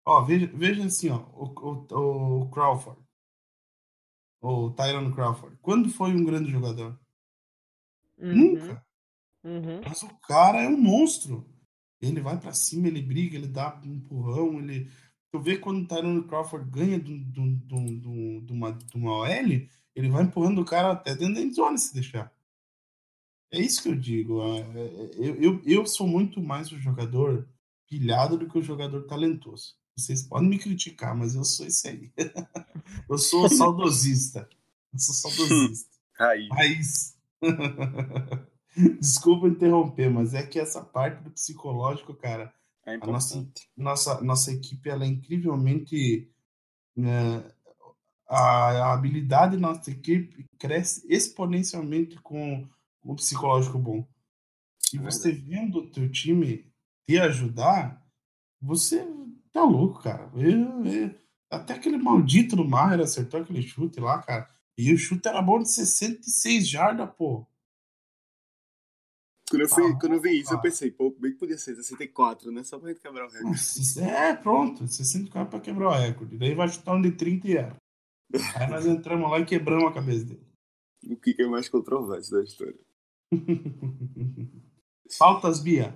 [0.07, 1.53] Ó, veja, veja assim, ó, o,
[1.95, 2.99] o, o Crawford.
[4.41, 5.59] O Tyron Crawford.
[5.61, 6.99] Quando foi um grande jogador?
[8.17, 8.35] Uhum.
[8.35, 8.87] Nunca.
[9.45, 9.83] Uhum.
[9.87, 11.47] Mas o cara é um monstro.
[12.09, 14.91] Ele vai para cima, ele briga, ele dá um empurrão, ele.
[15.33, 18.01] Tu vê quando o Tyron Crawford ganha de, de, de,
[18.41, 21.93] de, uma, de uma OL, ele vai empurrando o cara até dentro da endzone se
[21.93, 22.33] deixar.
[23.53, 24.43] É isso que eu digo.
[24.43, 27.49] É, é, eu, eu, eu sou muito mais o jogador
[27.89, 29.75] pilhado do que o jogador talentoso.
[29.97, 32.13] Vocês podem me criticar, mas eu sou esse aí.
[33.09, 34.49] eu sou saudosista.
[34.93, 35.97] Eu sou saudosista.
[36.19, 36.49] Raiz.
[36.51, 37.17] Raiz.
[39.01, 42.53] Desculpa interromper, mas é que essa parte do psicológico, cara,
[42.85, 46.31] é a nossa, nossa, nossa equipe ela é incrivelmente.
[46.95, 47.45] Né,
[48.29, 52.67] a, a, habilidade da nossa equipe cresce exponencialmente com,
[53.01, 54.07] com o psicológico bom.
[54.93, 56.67] E você vendo o teu time
[57.07, 58.03] te ajudar,
[58.61, 59.07] você
[59.57, 60.31] Tá louco, cara.
[60.35, 61.15] Eu, eu,
[61.51, 64.47] até aquele maldito do Maher acertou aquele chute lá, cara.
[64.77, 67.47] E o chute era bom de 66 jardas, pô.
[69.49, 72.51] Quando eu, fui, quando eu vi isso, eu pensei, pô, bem que podia ser 64,
[72.51, 72.65] né?
[72.65, 74.01] Só pra gente quebrar o recorde.
[74.01, 76.37] É, pronto, 64 pra quebrar o recorde.
[76.37, 77.77] Daí vai chutar um de 30 e era.
[78.57, 80.47] Aí nós entramos lá e quebramos a cabeça dele.
[81.09, 82.79] O que é mais controverso da história?
[85.17, 85.95] Faltas, Bia.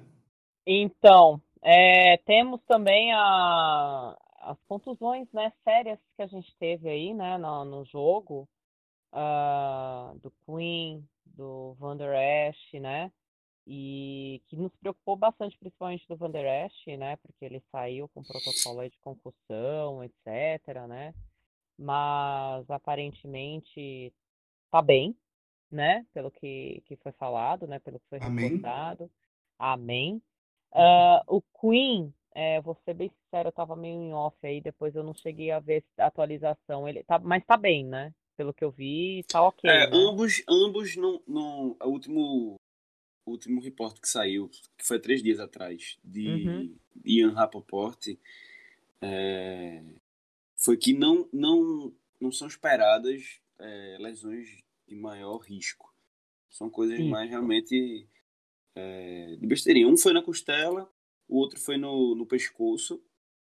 [0.64, 7.36] Então, é, temos também a, as contusões né, sérias que a gente teve aí né,
[7.36, 8.48] no, no jogo,
[9.12, 12.14] uh, do Queen, do Van Der
[12.48, 13.10] Esch, né?
[13.66, 17.16] E que nos preocupou bastante, principalmente do Van Der Esch, né?
[17.16, 21.14] Porque ele saiu com protocolo de concussão, etc, né?
[21.78, 24.12] Mas aparentemente
[24.70, 25.16] tá bem,
[25.70, 26.04] né?
[26.12, 27.78] Pelo que, que foi falado, né?
[27.78, 28.48] Pelo que foi Amém.
[28.48, 29.10] reportado.
[29.58, 30.22] Amém.
[30.72, 34.94] Ah, o Queen, é, vou ser bem sincero, eu tava meio em off aí, depois
[34.94, 36.88] eu não cheguei a ver a atualização.
[36.88, 38.12] Ele tá, mas tá bem, né?
[38.36, 39.68] Pelo que eu vi, tá ok.
[39.68, 39.96] É, né?
[39.96, 42.60] ambos, ambos no, no o último,
[43.24, 46.76] o último repórter que saiu, que foi três dias atrás, de Uhum.
[47.04, 48.06] Ian Rapoport,
[49.00, 49.82] é,
[50.56, 54.48] foi que não, não, não são esperadas é, lesões
[54.86, 55.94] de maior risco.
[56.48, 57.08] São coisas Isso.
[57.08, 58.06] mais realmente
[58.74, 59.88] é, de besteirinha.
[59.88, 60.90] Um foi na costela,
[61.28, 63.02] o outro foi no, no pescoço.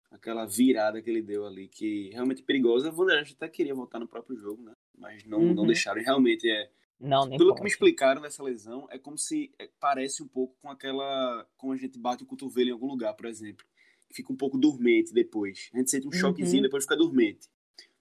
[0.09, 2.89] Aquela virada que ele deu ali, que realmente perigosa.
[2.89, 4.71] O Vanderbilt até queria voltar no próprio jogo, né?
[4.97, 5.67] Mas não, não Uhum.
[5.67, 5.99] deixaram.
[6.01, 7.73] E realmente é, Não, nem pelo que me pode.
[7.73, 11.47] explicaram dessa lesão, é como se é, parece um pouco com aquela.
[11.57, 13.65] Como a gente bate o cotovelo em algum lugar, por exemplo.
[14.11, 15.69] Fica um pouco dormente depois.
[15.73, 16.17] A gente sente um Uhum.
[16.17, 17.47] choquezinho depois fica dormente.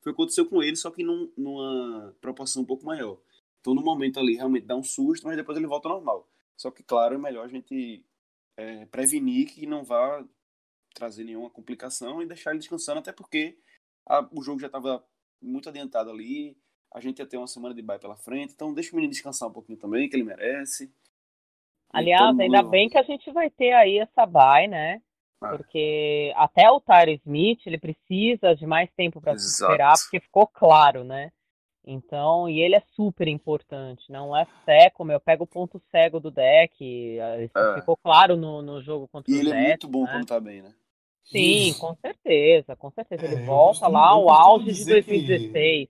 [0.00, 3.20] Foi o que aconteceu com ele, só que num- numa proporção um pouco maior.
[3.60, 6.28] Então, no momento ali, realmente dá um susto, mas depois ele volta ao normal.
[6.56, 8.04] Só que, claro, é melhor a gente
[8.56, 10.24] é, prevenir que não vá
[10.94, 13.58] trazer nenhuma complicação e deixar ele descansando, até porque
[14.08, 15.04] a- o jogo já estava
[15.42, 16.56] muito adiantado ali.
[16.92, 19.48] A gente ia ter uma semana de bye pela frente, então deixa o menino descansar
[19.48, 20.84] um pouquinho também, que ele merece.
[20.84, 20.90] E
[21.92, 25.00] Aliás, todo ainda mundo- bem que a gente vai ter aí essa bye, né?
[25.40, 25.56] Ah.
[25.56, 30.46] Porque até o Tyre Smith, ele precisa de mais tempo para se recuperar, porque ficou
[30.46, 31.30] claro, né?
[31.88, 36.32] Então, e ele é super importante, não é seco, meu, pega o ponto cego do
[36.32, 37.74] deck, eh, É.
[37.80, 40.10] ficou claro no, no jogo contra E o ele é muito bom né?
[40.12, 40.74] quando tá bem, né?
[41.22, 43.24] Sim, com certeza, com certeza.
[43.26, 45.88] É, Ele eu volta lá ao auge de dizer que- 2016.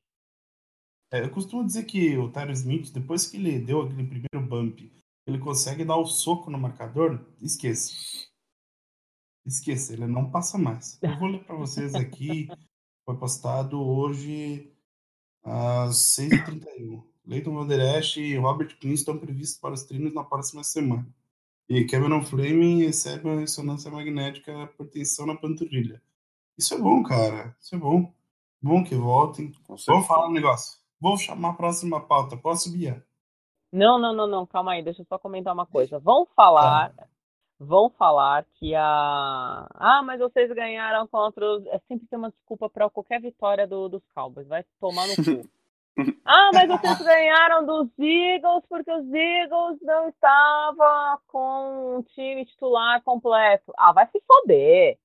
[1.17, 4.93] É, eu costumo dizer que o Tyler Smith, depois que ele deu aquele primeiro bump,
[5.27, 7.95] ele consegue dar o soco no marcador, esqueça.
[9.47, 10.99] Esqueça, ele não passa mais.
[11.01, 12.49] Eu vou ler para vocês aqui,
[13.07, 14.71] foi postado hoje
[15.43, 17.03] às 6h31.
[17.25, 21.09] Leighton Vander Esch e Robert Quinn estão previstos para os treinos na próxima semana.
[21.67, 26.03] E Cameron Fleming recebe uma ressonância magnética por tensão na panturrilha.
[26.59, 27.57] Isso é bom, cara.
[27.59, 28.13] Isso é bom.
[28.61, 29.51] Bom que voltem.
[29.67, 30.86] Vamos falar um negócio.
[31.01, 32.37] Vou chamar a próxima pauta.
[32.37, 33.05] Posso, Bia?
[33.73, 35.99] Não, não, não, não, calma aí, deixa eu só comentar uma coisa.
[35.99, 36.93] Vão falar,
[37.59, 39.67] vão falar que a.
[39.75, 41.67] Ah, mas vocês ganharam contra os.
[41.67, 45.49] É sempre tem uma desculpa para qualquer vitória do- dos Cowboys, vai tomar no cu.
[46.27, 53.01] Ah, mas vocês ganharam dos Eagles porque os Eagles não estavam com um time titular
[53.03, 53.73] completo.
[53.79, 54.99] Ah, vai se foder.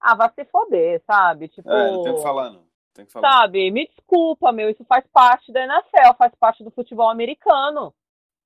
[0.00, 1.46] Ah, vai se foder, sabe?
[1.46, 2.64] Tipo, É, não tem o que falar, não.
[2.94, 3.30] Tem que falar.
[3.42, 7.94] Sabe, me desculpa, meu, isso faz parte da NFL, faz parte do futebol americano.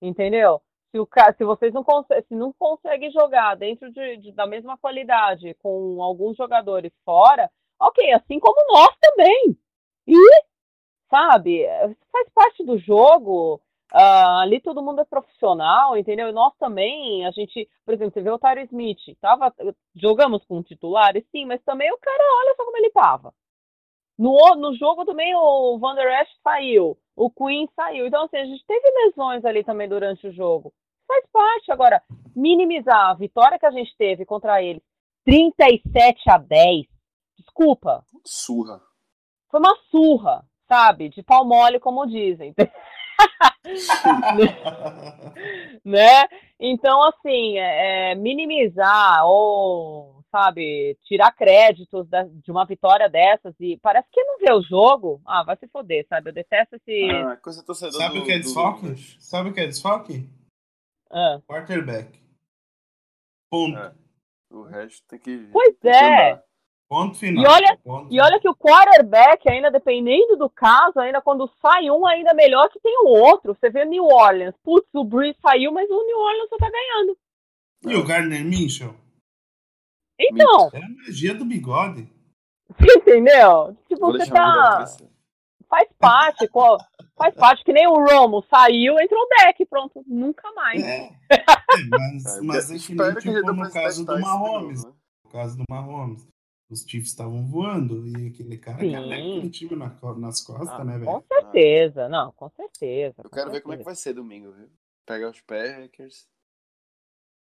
[0.01, 0.61] Entendeu?
[0.93, 4.77] Se, o, se vocês não, conse- se não conseguem jogar dentro de, de- da mesma
[4.79, 9.59] qualidade com alguns jogadores fora, ok, assim como nós também.
[10.07, 10.15] E,
[11.11, 11.65] sabe,
[12.13, 13.61] faz parte do jogo.
[13.93, 16.29] ah, ali todo mundo é profissional, entendeu?
[16.29, 19.53] E nós também, a gente, por exemplo, você vê o Tyro Smith, tava,
[19.95, 23.33] jogamos com titulares, sim, mas também o cara, olha só como ele tava.
[24.19, 28.07] No, no jogo também o Van Der Esch saiu, o Queen saiu.
[28.07, 30.73] Então, assim, a gente teve lesões ali também durante o jogo.
[31.07, 31.71] Faz parte.
[31.71, 32.03] Agora,
[32.35, 34.83] minimizar a vitória que a gente teve contra eles,
[35.25, 36.87] 37 a 10.
[37.39, 38.81] Desculpa, Surra.
[39.51, 41.11] foi uma surra, sabe?
[41.11, 42.55] De pau mole, como dizem.
[45.85, 46.27] né?
[46.59, 53.79] Então, assim, é, é, minimizar ou, sabe, tirar créditos da- de uma vitória dessas e
[53.83, 55.21] parece que não vê o jogo.
[55.25, 56.29] Ah, vai se foder, sabe?
[56.29, 57.11] Eu detesto esse.
[57.11, 58.97] Ah, coisa torcedor Sabe do, o que é do- desfoque?
[59.19, 60.29] Sabe o que é desfoque?
[61.11, 61.41] Ah.
[61.49, 62.21] Quarterback.
[63.51, 63.79] Ponto.
[63.79, 63.93] É.
[64.51, 65.49] O resto tem que.
[65.53, 66.43] Pois tem que é.
[66.89, 67.43] Ponto final.
[67.43, 71.91] E olha- Ponto E olha que o quarterback, ainda dependendo do caso, ainda quando sai
[71.91, 73.55] um, ainda melhor que tem o outro.
[73.55, 74.55] Você vê New Orleans.
[74.63, 77.17] Putz, o Breeze saiu, mas o New Orleans só tá ganhando.
[77.87, 78.95] E o Gardner Minshew?
[80.19, 82.09] Então, É a magia do bigode.
[82.79, 83.77] você entendeu?
[83.89, 84.85] Tipo, Vou você o tá.
[85.69, 86.79] Faz parte, co-
[87.17, 90.83] faz parte, que nem o Romo saiu, entrou o deck, pronto, nunca mais.
[90.83, 91.11] É.
[91.69, 94.85] É, mas, É, mas é que nem que tipo, no caso do Mahomes.
[94.85, 94.93] né?
[95.25, 96.27] No caso do Mahomes.
[96.71, 98.93] Os Chiefs estavam voando e aquele cara Sim.
[98.93, 101.25] carrega aquele time na nas costas, Ah, né, com velho?
[101.29, 103.15] certeza, não, com certeza.
[103.19, 103.85] Eu com quero ver como é que certeza.
[103.85, 104.69] vai ser domingo, viu?
[105.05, 106.27] Pegar os Packers.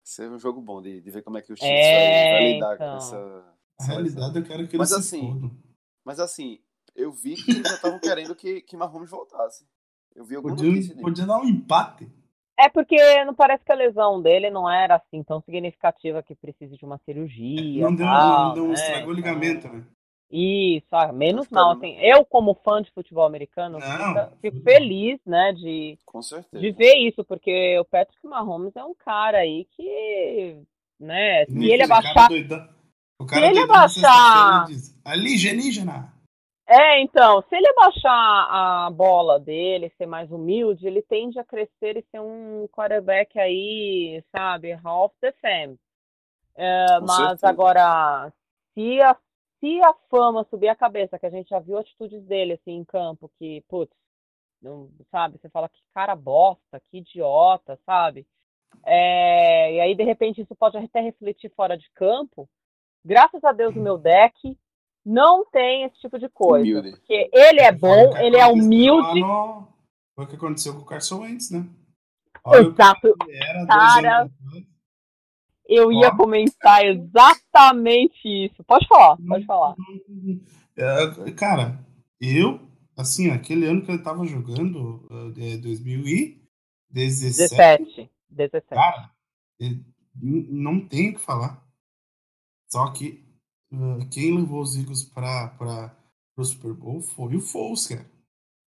[0.03, 2.53] Ser um jogo bom de, de ver como é que o Chiefs É, vai, vai
[2.53, 2.89] lidar então.
[2.91, 3.55] com essa.
[3.79, 5.51] A realidade eu quero que Mas eles se assim.
[6.03, 6.59] Mas assim,
[6.95, 9.65] eu vi que eles já estavam querendo que, que Mahomes voltasse.
[10.15, 12.11] Eu vi alguma notícia Podia, dar um empate.
[12.59, 16.75] É porque não parece que a lesão dele não era assim tão significativa que precise
[16.77, 17.83] de uma cirurgia.
[17.83, 18.73] não deu, tal, não deu um né?
[18.73, 19.85] estragou o Então, ligamento, né?
[20.31, 21.71] Isso, ah, menos Tá mal.
[21.71, 23.79] Assim, eu, como fã de futebol americano,
[24.41, 26.61] fico tudo feliz, né, de, Com certeza.
[26.61, 30.57] de ver isso, porque o Patrick Mahomes é um cara aí que,
[30.97, 32.29] né, se ele abaixar.
[33.19, 34.67] O cara ele doidão na abaixar-
[35.03, 36.13] Alienígena.
[36.65, 41.97] É, então, se ele abaixar a bola dele, ser mais humilde, ele tende a crescer
[41.97, 45.77] e ser um quarterback aí, sabe, Hall of the Fame.
[46.55, 47.49] É, mas certeza.
[47.49, 48.31] agora,
[48.73, 49.17] se a,
[49.61, 52.83] se a fama subir a cabeça, que a gente já viu atitudes dele assim em
[52.83, 53.95] campo, que, putz,
[54.61, 58.27] não, sabe, você fala que cara bosta, que idiota, sabe?
[58.85, 62.49] É, e aí, de repente, isso pode até refletir fora de campo.
[63.05, 64.57] Graças a Deus, o meu deck
[65.05, 66.63] não tem esse tipo de coisa.
[66.63, 66.91] Humilde.
[66.91, 69.21] Porque ele é o bom, ele é humilde.
[70.15, 71.67] Foi o que aconteceu com o Carson Wentz, né?
[72.43, 73.15] Olha o que Exato.
[73.27, 74.31] ele era dois Cara.
[75.73, 78.61] Eu ia comentar exatamente isso.
[78.65, 79.73] Pode falar, pode falar.
[80.75, 81.79] É, cara,
[82.19, 82.59] eu,
[82.97, 85.07] assim, aquele ano que ele tava jogando,
[85.37, 86.39] é, 2017,
[86.93, 88.11] 17.
[88.29, 88.67] 17.
[88.69, 89.11] cara,
[90.21, 91.65] não tem o que falar.
[92.69, 93.23] Só que
[93.71, 95.95] uh, quem levou os Eagles para para
[96.37, 98.09] o Super Bowl foi o Foles, cara.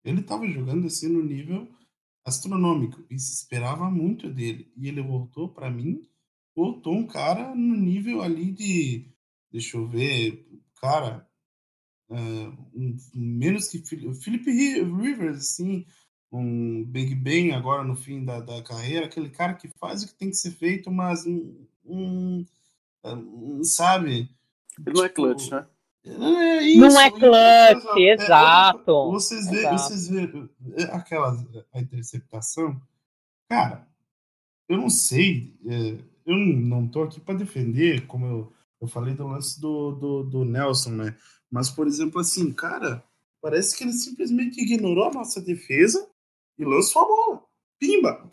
[0.06, 1.68] Ele tava jogando assim no nível
[2.26, 4.72] astronômico e se esperava muito dele.
[4.78, 6.08] E ele voltou, para mim,
[6.56, 9.08] voltou um cara no nível ali de,
[9.52, 10.48] deixa eu ver,
[10.80, 11.28] cara,
[12.10, 12.16] uh,
[12.74, 15.86] um, menos que Ri- Rivers, assim,
[16.32, 20.16] um Big Ben agora no fim da, da carreira, aquele cara que faz o que
[20.16, 22.46] tem que ser feito, mas um, um,
[23.06, 24.30] um, sabe?
[24.86, 25.68] Ele não é Tipo, clutch, né?
[26.06, 29.78] É isso, Não é clutch, é, exato, Vocês vê, exato.
[29.78, 31.38] vocês vê é, aquela
[31.72, 32.82] a interceptação,
[33.48, 33.88] cara,
[34.68, 39.28] eu não sei, é, eu não tô aqui para defender, como eu, eu falei do
[39.28, 41.18] lance do, do, do Nelson, né?
[41.50, 43.04] Mas, por exemplo, assim, cara,
[43.42, 46.10] parece que ele simplesmente ignorou a nossa defesa
[46.58, 47.46] e lançou a bola.
[47.80, 48.30] Pimba!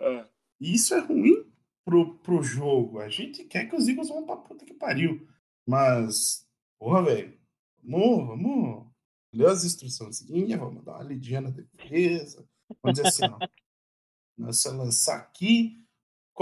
[0.00, 0.26] É.
[0.60, 1.44] E isso é ruim
[1.84, 3.00] pro, pro jogo.
[3.00, 5.26] A gente quer que os Eagles vão pra puta que pariu.
[5.66, 6.46] Mas,
[6.78, 7.38] porra, velho,
[7.82, 8.86] vamos, vamos
[9.32, 12.46] ler as instruçõezinhas, vamos dar uma lidinha na defesa.
[12.82, 13.38] Vamos dizer assim, ó.
[14.38, 15.81] Nós só lançar aqui.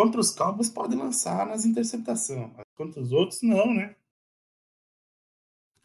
[0.01, 2.51] Contra os Cowboys pode lançar nas interceptações.
[2.57, 3.95] Mas contra os outros, não, né?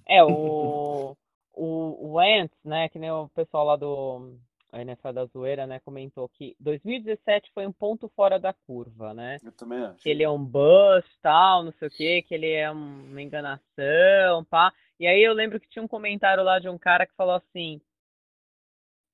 [0.07, 1.17] É, o,
[1.53, 1.65] o,
[2.07, 4.37] o Wentz, né, que nem o pessoal lá do
[4.71, 9.37] a NFL da Zoeira, né, comentou que 2017 foi um ponto fora da curva, né?
[9.43, 10.01] Eu também acho.
[10.01, 13.21] que ele é um bust, tal, não sei o que, que ele é um- uma
[13.21, 14.73] enganação, pá.
[14.97, 17.81] E aí eu lembro que tinha um comentário lá de um cara que falou assim,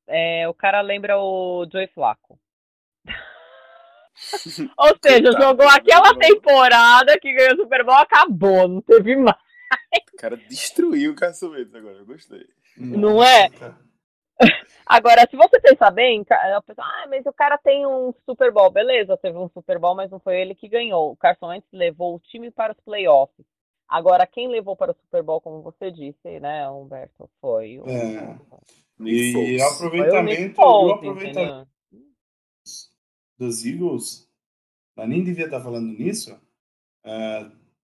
[0.07, 2.39] é, o cara lembra o Joey Flacco.
[4.77, 6.19] Ou seja, Coitado, jogou aquela mano?
[6.19, 9.37] temporada que ganhou o Super Bowl, acabou, não teve mais.
[10.13, 12.45] O cara destruiu o caçamento agora, eu gostei.
[12.77, 13.49] Não é?
[14.85, 18.69] Agora, se você pensar bem, a pessoa, ah, mas o cara tem um Super Bowl,
[18.69, 21.11] beleza, teve um Super Bowl, mas não foi ele que ganhou.
[21.11, 23.45] O Carson Wentz levou o time para os playoffs.
[23.87, 28.37] Agora, quem levou para o Super Bowl, como você disse, né, Humberto, foi o, É.
[29.05, 31.67] E foi o Nick aproveitamento, o Foles, aproveitamento?
[33.41, 34.29] Dos Eagles,
[34.97, 36.39] eu nem devia estar falando nisso.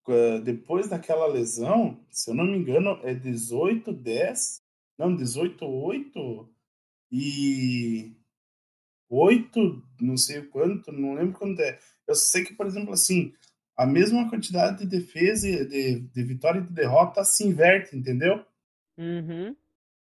[0.04, 4.62] qu- depois daquela lesão, se eu não me engano, é 18-10,
[4.98, 6.48] não, 18-8
[7.12, 8.16] e
[9.10, 11.80] 8, não sei o quanto, não lembro quanto é.
[12.08, 13.34] Eu sei que, por exemplo, assim,
[13.76, 18.46] a mesma quantidade de defesa, de, de vitória e de derrota se inverte, entendeu?
[18.98, 19.56] Uhum.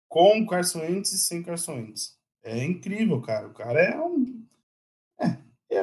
[0.08, 2.16] com Carson Wentz e sem Carson Wentz.
[2.44, 3.48] É incrível, cara.
[3.48, 4.33] O cara é um.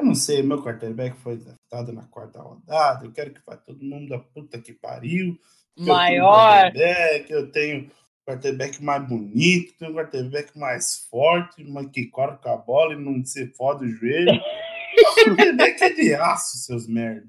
[0.02, 3.06] Eu não sei, meu quarterback foi draftado na quarta rodada.
[3.06, 5.38] Eu quero que vá todo mundo da puta que pariu.
[5.76, 6.72] que Eu tenho Maior.
[7.30, 7.88] eu tenho
[8.26, 13.24] quarterback mais bonito, tenho quarterback mais forte, mas que corre com a bola e não
[13.24, 14.32] se fode o joelho.
[15.22, 17.28] o quarterback é de aço, seus merda.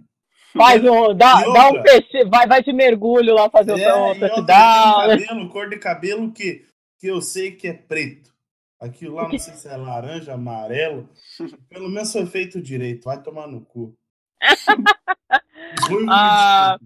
[0.58, 4.46] Faz um, dá, dá um peixe, vai, vai de mergulho lá fazer É, o touchdown.
[4.48, 6.66] cabelo, cor de cabelo que,
[7.00, 8.33] que eu sei que é preto.
[8.84, 11.10] Aquilo lá não sei se é laranja, amarelo.
[11.70, 13.06] Pelo menos foi feito direito.
[13.06, 13.98] Vai tomar no cu.
[16.10, 16.78] Ah,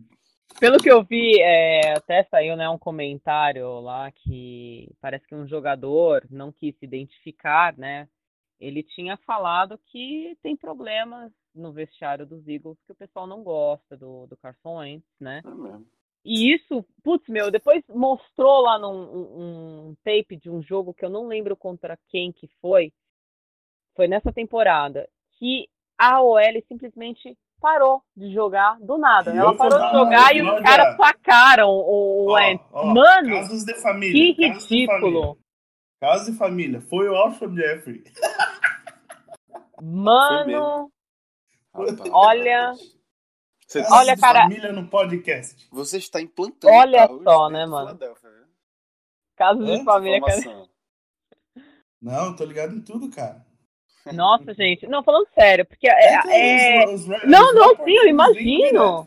[0.59, 5.47] Pelo que eu vi, é, até saiu né, um comentário lá que parece que um
[5.47, 8.07] jogador não quis se identificar, né?
[8.59, 13.97] Ele tinha falado que tem problemas no vestiário dos Eagles que o pessoal não gosta
[13.97, 15.41] do, do Carson Wentz, né?
[15.45, 15.85] É mesmo.
[16.29, 21.05] E isso, putz, meu, depois mostrou lá num um, um tape de um jogo que
[21.05, 22.91] eu não lembro contra quem que foi,
[23.95, 25.07] foi nessa temporada,
[25.39, 29.33] que a OL simplesmente parou de jogar do nada.
[29.33, 32.27] E Ela parou de jogar e os caras sacaram o
[32.73, 34.35] ó, Mano, casos de família.
[34.35, 35.37] que ridículo.
[36.01, 36.81] Caso de família.
[36.81, 38.03] Foi o Alshon Jeffrey.
[39.81, 40.91] Mano,
[42.11, 42.73] olha-
[43.67, 45.67] Você, Olha, de cara- família no podcast.
[45.69, 46.73] você está implantando.
[46.73, 47.99] Olha caos só, né, mano?
[49.35, 49.77] Casos Hã?
[49.77, 50.21] de família.
[50.21, 50.67] cara.
[52.01, 53.45] Não, tô ligado em tudo, cara.
[54.13, 54.87] Nossa, gente.
[54.87, 56.13] Não, falando sério, porque é.
[56.81, 59.05] É- os- os- Não, os não, sim, eu imagino.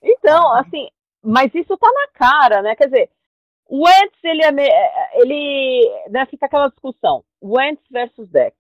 [0.00, 0.88] Então, assim,
[1.22, 2.76] mas isso tá na cara, né?
[2.76, 3.10] Quer dizer,
[3.66, 4.52] o Wentz, ele é.
[4.52, 4.70] me-
[5.14, 6.04] Ele.
[6.10, 7.24] Né, fica aquela discussão.
[7.42, 8.56] Wentz versus Deck.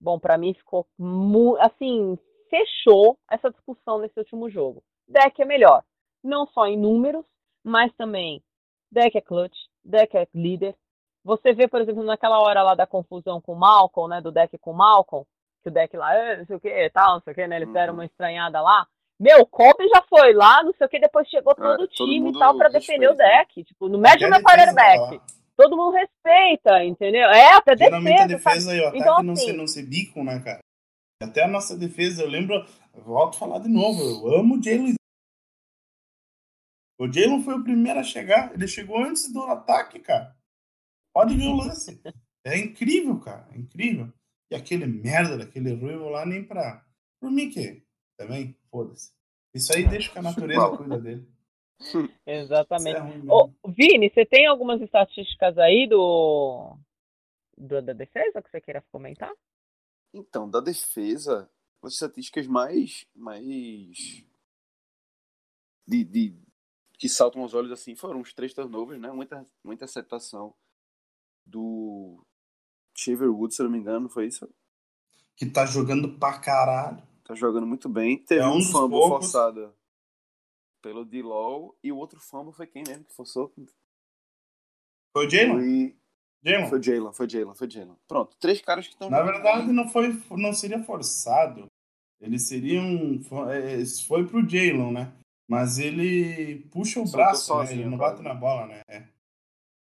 [0.00, 0.86] Bom, pra mim ficou.
[0.98, 2.18] mu- Assim,
[2.50, 4.82] fechou essa discussão nesse último jogo.
[5.08, 5.82] Deck é melhor.
[6.22, 7.24] Não só em números,
[7.64, 8.42] mas também.
[8.90, 10.74] Deck é clutch, Deck é líder.
[11.24, 14.20] Você vê, por exemplo, naquela hora lá da confusão com o Malcolm, né?
[14.20, 15.26] Do deck com o Malcolm,
[15.62, 17.56] que o deck lá, "Ah, não sei o que, tal, não sei o que, né?
[17.56, 17.98] Eles deram Uhum.
[18.00, 18.86] uma estranhada lá.
[19.20, 21.88] Meu, o Kobe já foi lá, não sei o que, depois chegou todo o todo
[21.88, 23.38] time e tal pra defender o né?
[23.38, 23.64] deck.
[23.64, 25.20] Tipo, não mede o meu quarterback.
[25.58, 27.28] Todo mundo respeita, entendeu?
[27.30, 28.54] É, até Geralmente a defesa, sabe?
[28.54, 30.60] defesa e o ataque Então, não, assim- se, não se bicam, né, cara?
[31.20, 32.54] Até a nossa defesa, eu lembro,
[32.94, 34.94] eu volto a falar de novo, eu amo o Jalen.
[37.00, 40.36] O Jalen foi o primeiro a chegar, ele chegou antes do ataque, cara.
[41.12, 42.00] Pode ver o lance.
[42.46, 44.12] É incrível, cara, é incrível.
[44.52, 46.86] E aquele merda daquele ruivo lá, nem pra.
[47.20, 47.82] Por mim que?
[48.16, 49.12] Também, foda-se.
[49.54, 50.76] Isso aí deixa que a natureza Mal.
[50.76, 51.28] cuida dele.
[52.26, 52.96] Exatamente.
[52.96, 53.28] é ruim.
[53.28, 56.76] Ô, Vini, você tem algumas estatísticas aí do,
[57.56, 59.32] do da defesa que você queira comentar?
[60.12, 61.50] Então, da defesa,
[61.82, 63.06] as estatísticas mais.
[63.14, 64.24] mais
[65.86, 66.34] de, de-
[66.98, 69.10] que saltam aos olhos assim foram os três turnovers, né?
[69.12, 70.52] Muita, muita acertação
[71.46, 72.20] do
[72.96, 74.48] Shaver Wood, se eu não me engano, foi isso?
[75.36, 77.00] Que tá jogando pra caralho.
[77.24, 78.18] Tá jogando muito bem.
[78.24, 79.30] Teve É um um fumble poucos.
[79.30, 79.72] forçado
[80.80, 83.52] pelo D-Law e o outro fumble foi quem mesmo que forçou?
[85.12, 85.52] Foi o Jalen?
[85.52, 85.96] Foi,
[86.44, 86.68] Jalen?
[86.68, 87.96] foi Jalen, foi Jalen, foi Jalen.
[88.06, 91.66] Pronto, três caras que estão Na verdade, não foi, não seria forçado.
[92.20, 93.22] Ele seria um.
[94.06, 95.12] Foi pro Jalen, né?
[95.48, 97.60] Mas ele puxa o Soltou braço, né?
[97.60, 98.82] sozinho, Ele não bate na bola, né?
[98.88, 99.08] É.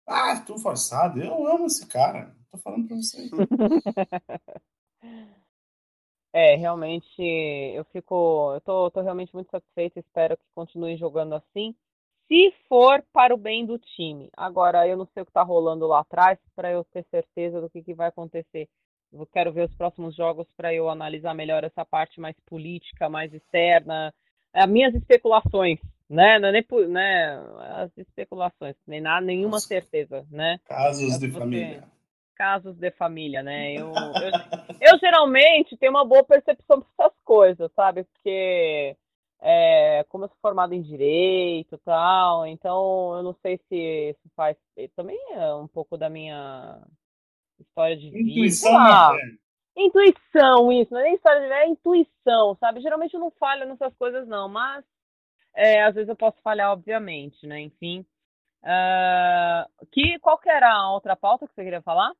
[0.05, 1.21] Ah, tô forçado.
[1.21, 2.35] Eu amo esse cara.
[2.51, 3.31] Tô falando pra vocês.
[6.31, 8.53] É, realmente, eu fico.
[8.53, 11.75] Eu tô, tô realmente muito satisfeita, espero que continue jogando assim.
[12.27, 14.29] Se for para o bem do time.
[14.37, 17.69] Agora, eu não sei o que tá rolando lá atrás, para eu ter certeza do
[17.69, 18.69] que, que vai acontecer.
[19.11, 23.33] Eu quero ver os próximos jogos para eu analisar melhor essa parte mais política, mais
[23.33, 24.13] externa.
[24.53, 26.37] As minhas especulações, né?
[26.37, 27.43] Não é nem, né?
[27.75, 30.59] As especulações, nem nada, nenhuma certeza, né?
[30.65, 31.39] Casos É de você.
[31.39, 31.98] família.
[32.39, 33.73] Casos de família, né?
[33.73, 33.91] Eu,
[34.79, 38.05] eu, eu geralmente tenho uma boa percepção dessas coisas, sabe?
[38.05, 38.95] Porque
[39.41, 43.75] é, como eu sou formada em direito e tal, então eu não sei se
[44.11, 44.55] isso faz.
[44.95, 46.81] Também é um pouco da minha
[47.59, 48.29] história de vida.
[48.29, 49.37] Intuição materna.
[49.75, 52.81] Intuição, isso, não é nem história de vida, é intuição, sabe?
[52.81, 54.83] Geralmente eu não falho nessas coisas, não, mas
[55.55, 57.61] é, às vezes eu posso falhar, obviamente, né?
[57.61, 58.05] Enfim.
[58.63, 62.11] Ah, que, qual que era a outra pauta que você queria falar?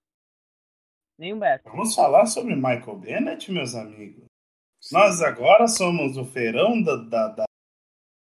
[1.19, 1.69] Nem Humberto.
[1.69, 4.23] Vamos falar sobre Michael Bennett, meus amigos.
[4.89, 7.45] Nós agora somos o feirão da, da, da-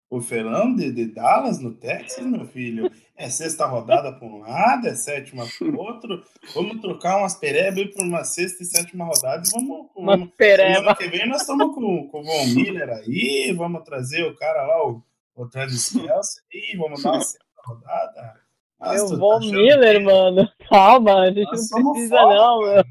[0.09, 2.89] o feirão de, de Dallas no Texas, meu filho.
[3.17, 6.23] É sexta rodada para um lado, é sétima para o outro.
[6.55, 9.91] Vamos trocar umas perebas por uma sexta e sétima rodada e vamos.
[9.97, 10.75] Uma vamos pereba.
[10.77, 14.65] semana que vem nós estamos com, com o Von Miller aí, vamos trazer o cara
[14.65, 15.03] lá, o,
[15.35, 18.44] o Travis Kelce, e vamos dar uma sexta rodada.
[18.85, 20.49] Nossa, Eu tá vou achando Miller, que- mano.
[20.69, 22.85] Calma, a gente nós não precisa, foda,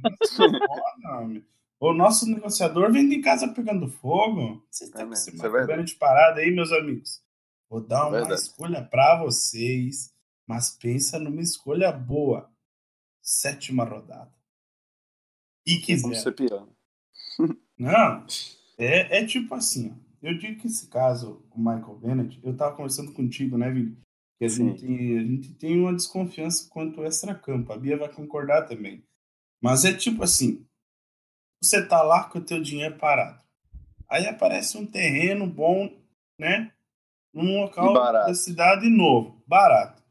[0.99, 1.43] não, meu.
[1.79, 4.63] O nosso negociador vem de casa pegando fogo.
[4.71, 5.65] Vocês É estão com esse é.
[5.67, 7.21] Bennett parado aí, meus amigos.
[7.69, 8.39] Vou dar uma Verdade.
[8.41, 10.13] escolha pra vocês,
[10.47, 12.49] mas pensa numa escolha boa.
[13.21, 14.31] Sétima rodada.
[15.65, 16.15] E Vamos quiser.
[16.15, 16.67] ser pior.
[17.77, 18.25] Não,
[18.77, 20.03] é, é tipo assim, ó.
[20.21, 23.97] Eu digo que esse caso, o Michael Bennett, eu tava conversando contigo, né, Vini?
[24.37, 27.71] Que a gente, a gente tem uma desconfiança quanto ao extracampo.
[27.71, 29.03] A Bia vai concordar também.
[29.61, 30.65] Mas é tipo assim,
[31.61, 33.41] você tá lá com o teu dinheiro parado.
[34.09, 35.89] Aí aparece um terreno bom,
[36.37, 36.71] né?
[37.33, 40.03] Num local da cidade novo, barato.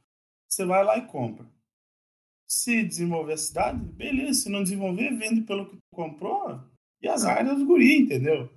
[0.48, 1.46] Você vai lá e compra.
[2.48, 4.42] Se desenvolver a cidade, beleza.
[4.42, 6.60] Se não desenvolver, vende pelo que tu comprou
[7.02, 8.48] e azar é dos guri, entendeu?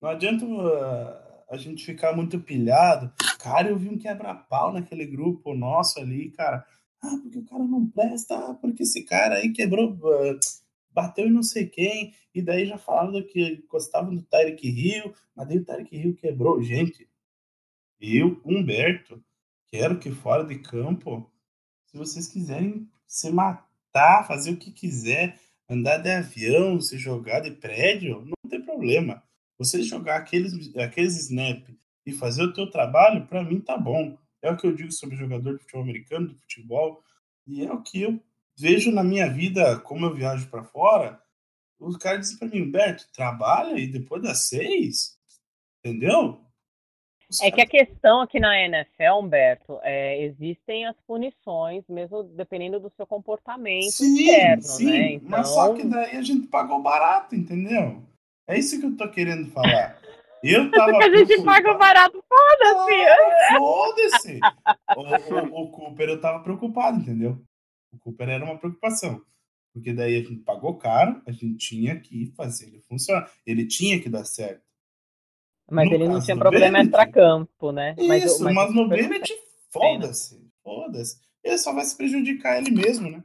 [0.00, 1.19] Não adianta uh,
[1.50, 3.12] a gente ficar muito pilhado.
[3.38, 6.64] Cara, eu vi um quebra-pau naquele grupo nosso ali, cara.
[7.02, 9.94] Ah, porque o cara não presta, ah, porque esse cara aí quebrou.
[9.94, 10.38] uh,
[10.92, 15.48] bateu em não sei quem, e daí já falaram que gostava do Tyreek Hill, mas
[15.48, 16.62] daí o Tyreek Hill quebrou.
[16.62, 17.08] Gente,
[18.00, 19.22] eu, Humberto,
[19.70, 21.30] quero que fora de campo,
[21.86, 25.38] se vocês quiserem se matar, fazer o que quiser,
[25.68, 29.22] andar de avião, se jogar de prédio, não tem problema.
[29.60, 31.68] Você jogar aqueles, aqueles snap
[32.06, 34.16] e fazer o teu trabalho, para mim tá bom.
[34.40, 37.04] É o que eu digo sobre jogador de futebol americano, de futebol,
[37.46, 38.18] e é o que eu
[38.58, 41.20] vejo na minha vida, como eu viajo para fora,
[41.78, 45.18] os caras dizem para mim, Humberto, trabalha e depois das seis,
[45.78, 46.40] entendeu?
[47.28, 47.54] Os é caras...
[47.54, 53.06] que a questão aqui na NFL, Humberto, é, existem as punições, mesmo dependendo do seu
[53.06, 55.12] comportamento sim, interno, sim, né?
[55.12, 55.28] Então...
[55.28, 58.02] Mas só que daí a gente pagou barato, entendeu?
[58.50, 59.96] É isso que eu tô querendo falar.
[60.42, 60.90] Eu tava.
[60.90, 63.02] Porque a gente paga barato, foda-se!
[63.04, 64.40] Ah, foda-se!
[64.96, 67.40] o, o, o Cooper eu tava preocupado, entendeu?
[67.92, 69.22] O Cooper era uma preocupação.
[69.72, 73.30] Porque daí a gente pagou caro, a gente tinha que fazer ele funcionar.
[73.46, 74.64] Ele tinha que dar certo.
[75.70, 77.94] Mas no ele não tinha problema extra-campo, né?
[77.96, 79.32] Isso, mas, mas, mas no Bennett,
[79.70, 80.44] foda-se.
[80.64, 81.20] Foda-se.
[81.44, 83.22] Ele só vai se prejudicar ele mesmo, né?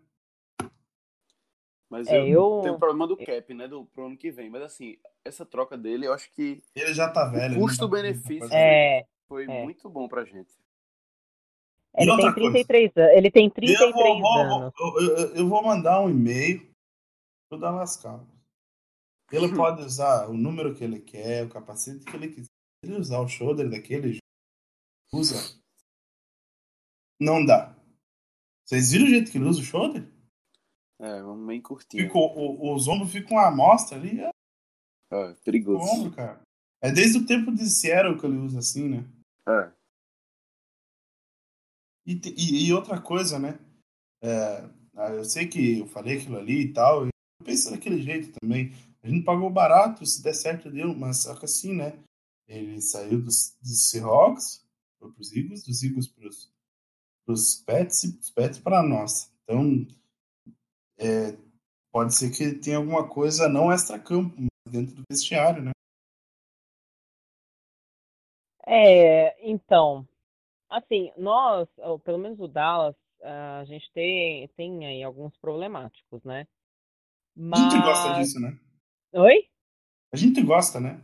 [1.95, 3.69] Mas é, eu, eu tenho o problema do cap, né?
[3.69, 4.49] Do, pro ano que vem.
[4.49, 6.61] Mas assim, essa troca dele, eu acho que.
[6.75, 7.57] Ele já tá velho.
[7.57, 9.63] O custo-benefício é, foi é.
[9.63, 10.53] muito bom pra gente.
[11.97, 13.11] Ele tem 33 anos.
[13.13, 14.73] Ele tem 33 eu vou, anos.
[14.77, 16.69] Eu, eu, eu, vou mandar um e-mail
[17.49, 18.27] pro Dallas Cowboys.
[19.31, 19.55] Ele hum.
[19.55, 22.49] pode usar o número que ele quer, o capacete que ele quiser.
[22.83, 24.17] Se ele usar o shoulder daquele,
[25.13, 25.57] usa.
[27.21, 27.73] Não dá.
[28.65, 30.14] Vocês viram o jeito que ele usa o shoulder?
[30.99, 32.03] É, um meio curtinho.
[32.03, 34.21] Ficou, o, os ombros ficam uma amostra ali.
[34.21, 34.31] É,
[35.11, 35.85] é perigoso.
[35.85, 36.41] Ombro, cara.
[36.81, 39.05] É desde o tempo de Seattle que ele usa assim, né?
[39.47, 39.71] É.
[42.05, 43.59] E, e, e outra coisa, né?
[44.21, 48.01] É, ah, eu sei que eu falei aquilo ali e tal, e eu penso daquele
[48.01, 48.71] jeito também.
[49.03, 51.97] A gente pagou barato, se der certo deu, mas só que assim, né?
[52.47, 54.63] Ele saiu dos, dos Seahawks,
[54.99, 56.51] foi pros Eagles, dos Eagles pros,
[57.25, 59.31] pros Pets e dos Pets para nós.
[59.43, 59.87] Então,
[60.97, 61.37] é,
[61.91, 65.71] pode ser que tenha alguma coisa não extra-campo, mas dentro do vestiário, né?
[68.67, 70.07] É, então,
[70.69, 76.47] assim, nós, ou pelo menos o Dallas, a gente tem, tem aí alguns problemáticos, né?
[77.35, 77.59] Mas...
[77.59, 78.59] A gente gosta disso, né?
[79.13, 79.49] Oi?
[80.13, 81.01] A gente gosta, né?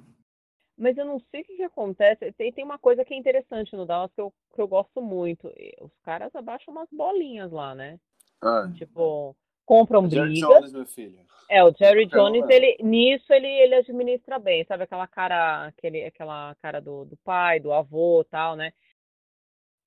[0.77, 2.31] Mas eu não sei o que, que acontece.
[2.33, 5.47] Tem, tem uma coisa que é interessante no Dallas que eu, que eu gosto muito.
[5.79, 7.99] Os caras abaixam umas bolinhas lá, né?
[8.41, 8.71] Ah.
[8.75, 9.35] Tipo,
[9.71, 10.37] compram brigas.
[10.37, 11.19] Jerry Jones, meu filho.
[11.49, 14.83] É, o Jerry Jones, ele, nisso ele, ele administra bem, sabe?
[14.83, 18.73] Aquela cara, aquele, aquela cara do, do pai, do avô tal, né?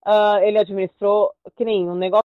[0.06, 2.24] Uh, ele administrou, que nem um negócio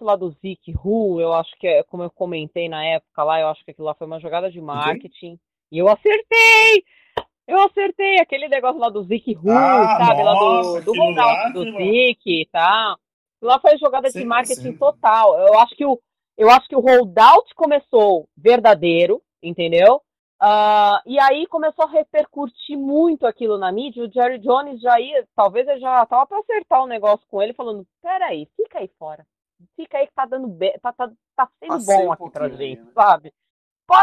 [0.00, 3.48] lá do Zik Ru, eu acho que é, como eu comentei na época lá, eu
[3.48, 5.34] acho que aquilo lá foi uma jogada de marketing.
[5.34, 5.38] Okay.
[5.70, 6.84] E eu acertei!
[7.46, 10.22] Eu acertei aquele negócio lá do Zik Ru, ah, sabe?
[10.22, 12.98] Nossa, lá do, do rollout do Zik e tal.
[13.40, 15.38] Lá foi jogada de marketing total.
[15.38, 15.98] Eu acho que o,
[16.38, 20.00] eu acho que o holdout começou verdadeiro, entendeu?
[20.40, 24.04] Uh, e aí começou a repercutir muito aquilo na mídia.
[24.04, 27.42] O Jerry Jones já ia, talvez ele já tava para acertar o um negócio com
[27.42, 29.26] ele, falando: peraí, fica aí fora.
[29.74, 32.48] Fica aí que tá dando bem, tá, tá, tá sendo Passei bom um aqui pra
[32.48, 32.92] gente, né?
[32.94, 33.34] sabe?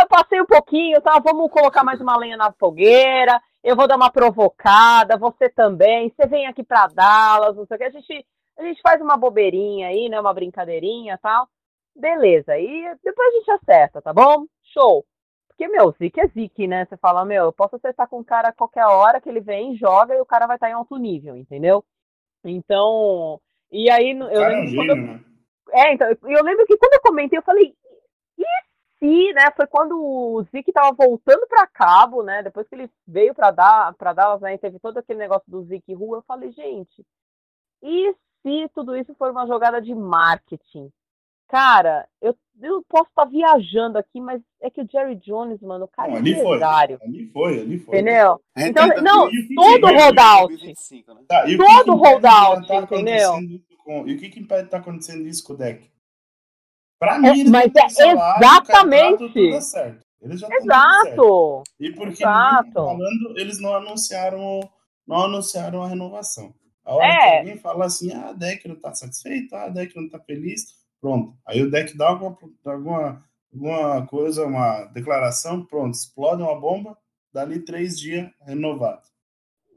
[0.10, 1.18] Passei um pouquinho, tá?
[1.20, 3.42] Vamos colocar mais uma lenha na fogueira.
[3.64, 6.10] Eu vou dar uma provocada, você também.
[6.10, 7.84] Você vem aqui pra Dallas, não sei o que.
[7.86, 8.26] A gente,
[8.58, 10.20] a gente faz uma bobeirinha aí, né?
[10.20, 11.48] Uma brincadeirinha tal.
[11.96, 12.58] Beleza.
[12.58, 14.46] E depois a gente acerta, tá bom?
[14.64, 15.06] Show.
[15.48, 16.86] Porque, meu, Zik é Zik, né?
[16.86, 19.76] Você fala, meu, eu posso acertar com o cara a qualquer hora que ele vem,
[19.78, 21.84] joga e o cara vai estar em alto nível, entendeu?
[22.44, 23.40] Então,
[23.72, 24.86] e aí eu lembro.
[24.86, 24.96] Eu...
[24.96, 25.24] né?
[25.72, 27.74] é, então, eu lembro que quando eu comentei, eu falei,
[28.38, 28.44] e
[29.00, 29.50] se, né?
[29.56, 32.44] Foi quando o Zik tava voltando para cabo, né?
[32.44, 34.58] Depois que ele veio para dar para Dallas, né?
[34.58, 37.06] Teve todo aquele negócio do Zik Rua, eu falei, gente,
[37.82, 40.92] e se tudo isso for uma jogada de marketing?
[41.48, 45.86] Cara, eu, eu posso estar tá viajando aqui, mas é que o Jerry Jones, mano,
[45.86, 46.98] o cara não, é empresário.
[46.98, 48.00] Foi, ali foi, ali foi.
[48.00, 48.42] Entendeu?
[48.58, 50.66] Então, não, todo rollout.
[50.66, 50.74] Né?
[51.28, 53.32] Tá, todo rollout, tá entendeu?
[53.84, 55.88] Com, e o que que tá acontecendo isso com o deck?
[56.98, 59.34] Pra mim, é, mas é salário, exatamente.
[59.34, 60.06] Tudo certo.
[60.22, 61.64] Eles já Exato.
[61.80, 62.74] E porque Exato.
[62.74, 64.60] falando, eles não anunciaram,
[65.08, 66.54] não anunciaram a renovação.
[66.84, 67.32] A hora é.
[67.32, 70.20] que alguém fala assim, ah, a deck não tá satisfeito, ah, a deck não tá
[70.20, 70.66] feliz,
[71.06, 71.38] Pronto.
[71.46, 72.36] Aí o deck dá alguma,
[72.66, 76.98] alguma, alguma coisa, uma declaração, pronto, explode uma bomba,
[77.32, 79.04] dali três dias renovado.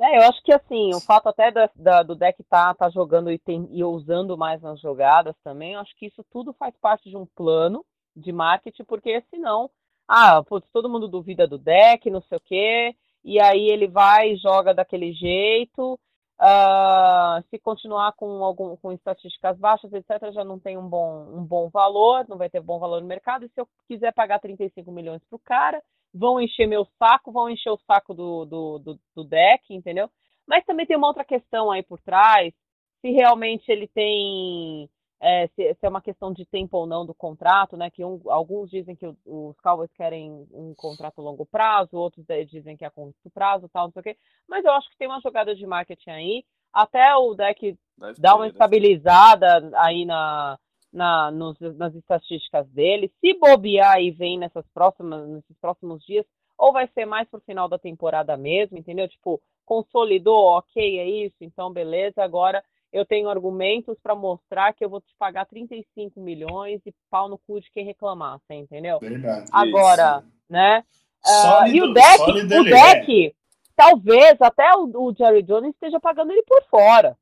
[0.01, 3.31] É, eu acho que assim, o fato até da, da, do deck tá, tá jogando
[3.31, 7.11] e, tem, e usando mais nas jogadas também, eu acho que isso tudo faz parte
[7.11, 7.85] de um plano
[8.16, 9.70] de marketing, porque senão,
[10.09, 14.33] ah, putz, todo mundo duvida do deck, não sei o quê, e aí ele vai
[14.33, 16.01] e joga daquele jeito.
[16.41, 21.45] Uh, se continuar com algum com estatísticas baixas, etc., já não tem um bom, um
[21.45, 23.45] bom valor, não vai ter bom valor no mercado.
[23.45, 25.82] E se eu quiser pagar 35 milhões para o cara,
[26.14, 30.09] vão encher meu saco, vão encher o saco do, do, do, do deck, entendeu?
[30.47, 32.55] Mas também tem uma outra questão aí por trás,
[33.01, 34.89] se realmente ele tem
[35.21, 37.91] é, se, se, é uma questão de tempo ou não do contrato, né?
[37.91, 42.77] Que um, alguns dizem que os Cowboys querem um contrato a longo prazo, outros dizem
[42.77, 44.16] que é a curto prazo, tal, não sei o quê.
[44.49, 46.45] Mas eu acho que tem uma jogada de marketing aí.
[46.73, 47.77] Até o deck
[48.19, 50.59] dá uma estabilizada aí na,
[50.93, 53.12] na, nos, nas estatísticas dele.
[53.21, 56.25] Se bobear e vem nessas próximas, nesses próximos dias,
[56.57, 59.09] ou vai ser mais pro final da temporada mesmo, entendeu?
[59.09, 62.62] Tipo, consolidou, ok, é isso, então beleza, agora
[62.93, 67.39] eu tenho argumentos para mostrar que eu vou te pagar 35 milhões e pau no
[67.39, 68.99] cu de quem reclamar, você entendeu?
[68.99, 69.47] Verdade.
[69.53, 70.32] Agora, isso.
[70.49, 70.84] né?
[71.22, 73.32] Sólido, uh, e o deck, o deck, é.
[73.76, 77.16] talvez até o, o, Jerry Jones esteja pagando ele por fora.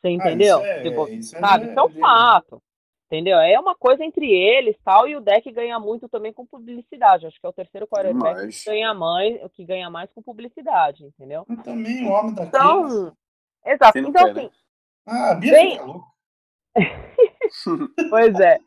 [0.00, 0.58] Você entendeu?
[0.58, 1.66] Ah, isso é, tipo, isso é, sabe?
[1.66, 2.62] Isso é um fato.
[3.06, 3.38] Entendeu?
[3.38, 7.26] É uma coisa entre eles tal, e o deck ganha muito também com publicidade.
[7.26, 11.44] Acho que é o terceiro quarterback que ganha mais, que ganha mais com publicidade, entendeu?
[11.48, 13.16] Eu também o homem da Então,
[13.64, 13.98] exato.
[13.98, 14.50] Então, assim, né?
[15.08, 15.72] Ah, a Bia Bem...
[15.72, 16.06] fica louca.
[18.10, 18.58] pois é.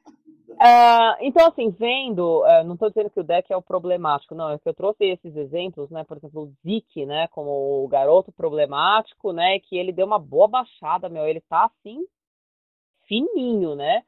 [0.51, 4.49] Uh, então, assim, vendo, uh, não estou dizendo que o deck é o problemático, não,
[4.49, 8.31] é que eu trouxe esses exemplos, né, por exemplo, o Zeke, né, como o garoto
[8.31, 12.05] problemático, né, que ele deu uma boa baixada, meu, ele tá, assim,
[13.07, 14.03] fininho, né,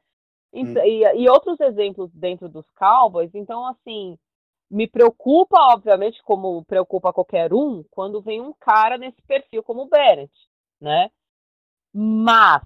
[0.52, 0.74] e, hum.
[0.78, 4.16] e, e outros exemplos dentro dos Cowboys, então, assim,
[4.70, 9.88] me preocupa, obviamente, como preocupa qualquer um, quando vem um cara nesse perfil como o
[9.88, 10.32] Bennett,
[10.80, 11.10] né,
[11.94, 12.62] mas,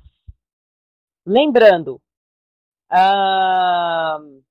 [1.26, 2.00] lembrando,
[2.90, 4.42] uh,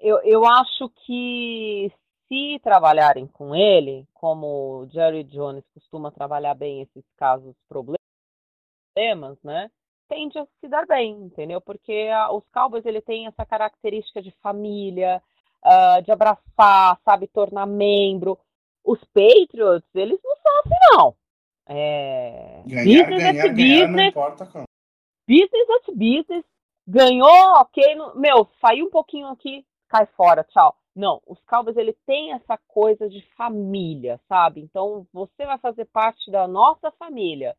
[0.00, 1.92] eu, eu acho que
[2.28, 7.98] se trabalharem com ele, como o Jerry Jones costuma trabalhar bem esses casos problemas,
[9.44, 9.70] né?
[10.08, 11.60] Tende a se dar bem, entendeu?
[11.60, 15.22] Porque a, os Cowboys ele tem essa característica de família,
[15.64, 18.38] uh, de abraçar, sabe, tornar membro.
[18.84, 21.16] Os Patriots, eles não são assim, não.
[21.68, 22.62] É...
[22.66, 23.90] Ganhar, business ganhar, ganhar, business.
[23.90, 24.64] não importa como.
[25.28, 26.44] Business at business.
[26.86, 27.94] Ganhou, ok.
[27.96, 28.14] No...
[28.14, 30.76] Meu, saiu um pouquinho aqui, cai fora, tchau.
[30.94, 34.62] Não, os Cowboys, ele tem essa coisa de família, sabe?
[34.62, 37.54] Então, você vai fazer parte da nossa família.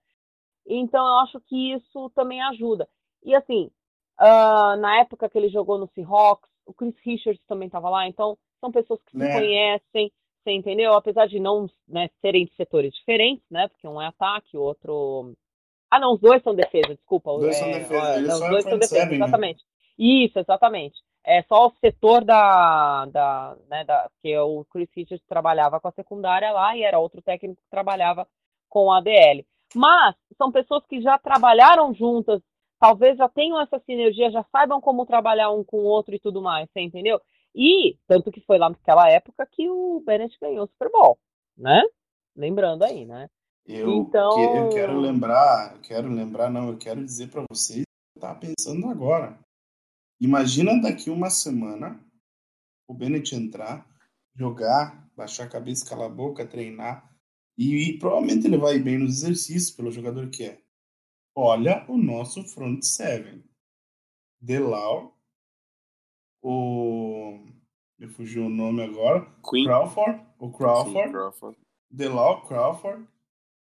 [0.65, 2.89] Então, eu acho que isso também ajuda.
[3.23, 3.69] E, assim,
[4.19, 8.07] uh, na época que ele jogou no Seahawks, o Chris Richards também estava lá.
[8.07, 9.27] Então, são pessoas que né?
[9.27, 10.11] se conhecem,
[10.47, 10.93] você entendeu?
[10.93, 13.67] Apesar de não né, serem de setores diferentes, né?
[13.67, 15.33] Porque um é ataque, o outro.
[15.91, 17.31] Ah, não, os dois são defesa, desculpa.
[17.31, 19.15] Os dois é, são defesa, não, os dois são defesa, né?
[19.15, 19.63] exatamente.
[19.99, 20.95] Isso, exatamente.
[21.25, 24.09] É só o setor da, da, né, da.
[24.21, 28.25] Que o Chris Richards trabalhava com a secundária lá e era outro técnico que trabalhava
[28.69, 29.45] com a DL.
[29.75, 32.41] Mas são pessoas que já trabalharam juntas,
[32.79, 36.41] talvez já tenham essa sinergia, já saibam como trabalhar um com o outro e tudo
[36.41, 37.19] mais, você entendeu?
[37.57, 41.17] E tanto que foi lá naquela época que o Bennett ganhou o Super Bowl,
[41.57, 41.81] né?
[42.35, 43.27] Lembrando aí, né?
[43.65, 44.35] Eu, então...
[44.35, 47.83] que, eu quero lembrar, quero lembrar, não, eu quero dizer para vocês,
[48.15, 49.39] eu tava pensando agora.
[50.21, 51.99] Imagina daqui uma semana
[52.87, 53.89] o Bennett entrar,
[54.35, 57.11] jogar, baixar a cabeça, calar a boca, treinar,
[57.57, 60.61] e, e provavelmente ele vai bem nos exercícios pelo jogador que é.
[61.35, 63.43] Olha o nosso front seven.
[64.39, 65.16] Delau,
[66.47, 67.39] o.
[67.99, 69.25] Me fugiu o nome agora.
[69.49, 69.65] Queen.
[69.65, 70.23] Crawford.
[70.39, 71.07] O Crawford.
[71.07, 71.57] Sim, Crawford.
[71.89, 73.07] Delau, Crawford,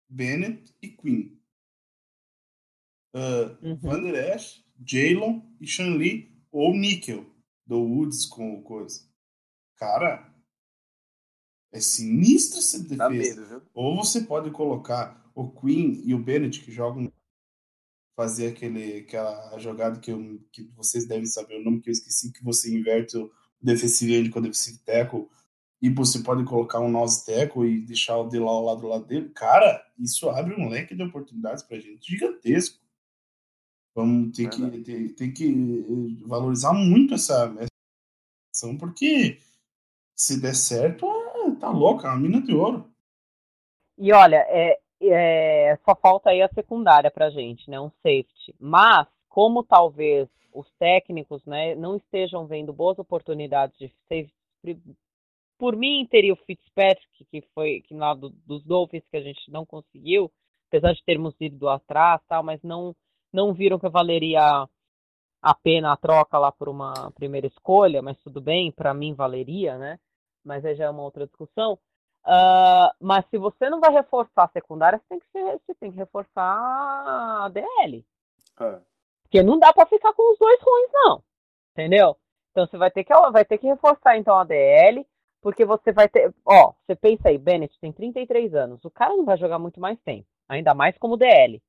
[0.09, 1.39] Bennett e Queen.
[3.13, 3.79] Uh, uhum.
[3.81, 7.25] Van Der Esch, Jalen e Sean Lee ou Nickel
[7.65, 9.05] do Woods com o coisa.
[9.75, 10.33] Cara,
[11.73, 13.41] é sinistra essa defesa.
[13.41, 17.11] Medo, ou você pode colocar o Queen e o Bennett que jogam
[18.15, 22.31] fazer aquele, aquela jogada que, eu, que vocês devem saber o nome que eu esqueci,
[22.31, 23.31] que você inverte o
[23.61, 25.27] defensive end com o defensive tackle
[25.81, 28.87] e você pode colocar um nose tackle e deixar o de lá ao lado do
[28.87, 29.29] lado dele.
[29.29, 32.79] Cara, isso abre um leque de oportunidades pra gente gigantesco.
[33.95, 37.53] Vamos ter, que, ter, ter, que eh, valorizar muito essa,
[38.55, 39.39] ação, porque
[40.15, 42.89] se der certo, é, tá louca, é uma mina de ouro.
[43.97, 44.79] E olha, é,
[45.09, 47.79] é, só falta aí a secundária para gente, né?
[47.79, 48.55] Um safety.
[48.59, 54.33] Mas, como talvez os técnicos né, não estejam vendo boas oportunidades de safety,
[55.57, 59.49] por mim teria o Fitzpatrick, que foi que lá do, dos Dolphins que a gente
[59.49, 60.31] não conseguiu,
[60.67, 62.95] apesar de termos ido atrás, tal, mas não,
[63.31, 64.67] não viram que valeria
[65.41, 69.77] a pena a troca lá por uma primeira escolha, mas tudo bem, para mim valeria,
[69.77, 69.99] né?
[70.43, 71.77] Mas aí já é uma outra discussão.
[72.25, 75.91] Uh, mas se você não vai reforçar a secundária, você tem que, ser, você tem
[75.91, 78.05] que reforçar a DL.
[78.59, 78.79] É.
[79.23, 81.23] Porque não dá para ficar com os dois ruins, não.
[81.71, 82.17] Entendeu?
[82.51, 85.05] Então você vai ter que, vai ter que reforçar então a DL,
[85.41, 86.33] porque você vai ter.
[86.45, 88.83] Ó, você pensa aí, Bennett tem 33 anos.
[88.85, 90.27] O cara não vai jogar muito mais tempo.
[90.47, 91.61] Ainda mais como DL.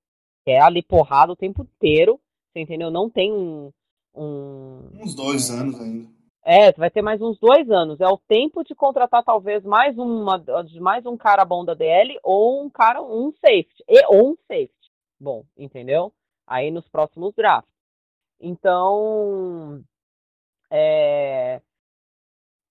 [0.44, 2.20] É ali porrada o tempo inteiro.
[2.52, 2.90] Você entendeu?
[2.90, 3.72] Não tem um.
[4.14, 6.08] um Uns dois anos ainda.
[6.44, 8.00] É, vai ter mais uns dois anos.
[8.00, 10.42] É o tempo de contratar talvez mais uma,
[10.80, 13.84] mais um cara bom da DL ou um cara, um safety.
[13.88, 14.90] E, ou um safety.
[15.20, 16.12] Bom, entendeu?
[16.46, 17.72] Aí nos próximos drafts.
[18.40, 19.84] Então,
[20.68, 21.62] é...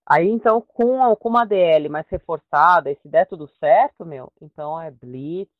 [0.06, 4.78] aí então com, com uma DL mais reforçada, e se der tudo certo, meu, então
[4.78, 5.50] é blitz,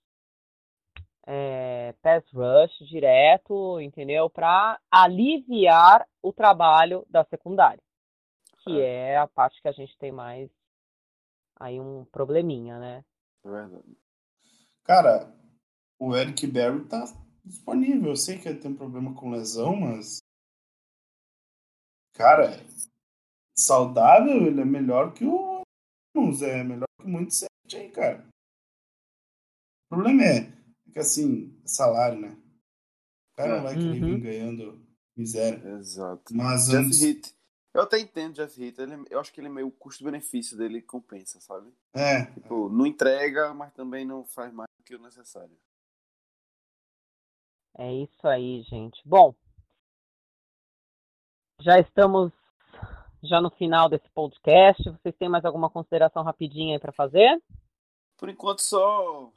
[1.27, 4.29] é, pass rush direto, entendeu?
[4.29, 7.83] Para aliviar o trabalho da secundária
[8.65, 9.13] que é.
[9.13, 10.51] é a parte que a gente tem mais
[11.57, 13.05] aí um probleminha, né?
[13.45, 13.97] É verdade.
[14.85, 15.33] Cara,
[15.99, 17.05] o Eric Berry tá
[17.45, 18.11] disponível.
[18.11, 20.19] Eu sei que ele tem problema com lesão, mas.
[22.15, 22.51] Cara,
[23.57, 25.63] saudável, ele é melhor que o.
[26.15, 28.27] É melhor que muito certo aí, cara.
[29.87, 30.53] O problema é
[30.93, 32.37] que, assim, salário, né?
[33.33, 34.15] O cara não vai querer uhum.
[34.15, 34.87] vir ganhando
[35.17, 35.67] miséria.
[35.79, 36.35] Exato.
[36.35, 37.01] Mas Jeff antes...
[37.01, 37.35] Hit,
[37.75, 40.83] eu até entendo Jeff Hitter, ele, eu acho que ele é meio o custo-benefício dele
[40.83, 41.73] compensa, sabe?
[41.95, 42.27] É.
[42.27, 45.57] Tipo, não entrega, mas também não faz mais do que o necessário.
[47.79, 49.01] É isso aí, gente.
[49.07, 49.35] Bom,
[51.61, 52.33] já estamos
[53.23, 54.83] já no final desse podcast.
[54.83, 57.43] Vocês têm mais alguma consideração rapidinha aí para fazer?
[58.19, 59.33] Por enquanto, só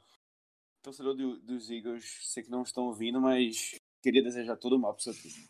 [0.82, 4.94] torcedor do, dos Eagles, sei que não estão ouvindo, mas queria desejar todo o mal
[4.94, 5.48] pro seu time.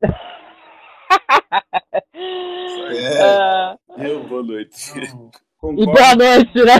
[2.12, 4.92] É, uh, eu, boa noite.
[5.00, 6.78] e boa noite, né?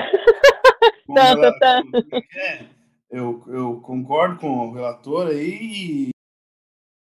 [1.15, 1.99] tanto, tanto.
[2.37, 2.67] É,
[3.11, 6.11] eu, eu concordo com o relator aí.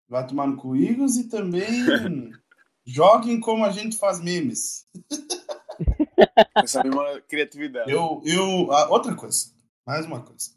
[0.09, 1.67] Vai tomar no cu Eagles e também
[2.85, 4.87] joguem como a gente faz memes.
[6.57, 7.91] Essa mesma criatividade.
[7.91, 9.53] Eu, eu, ah, outra coisa,
[9.87, 10.51] mais uma coisa.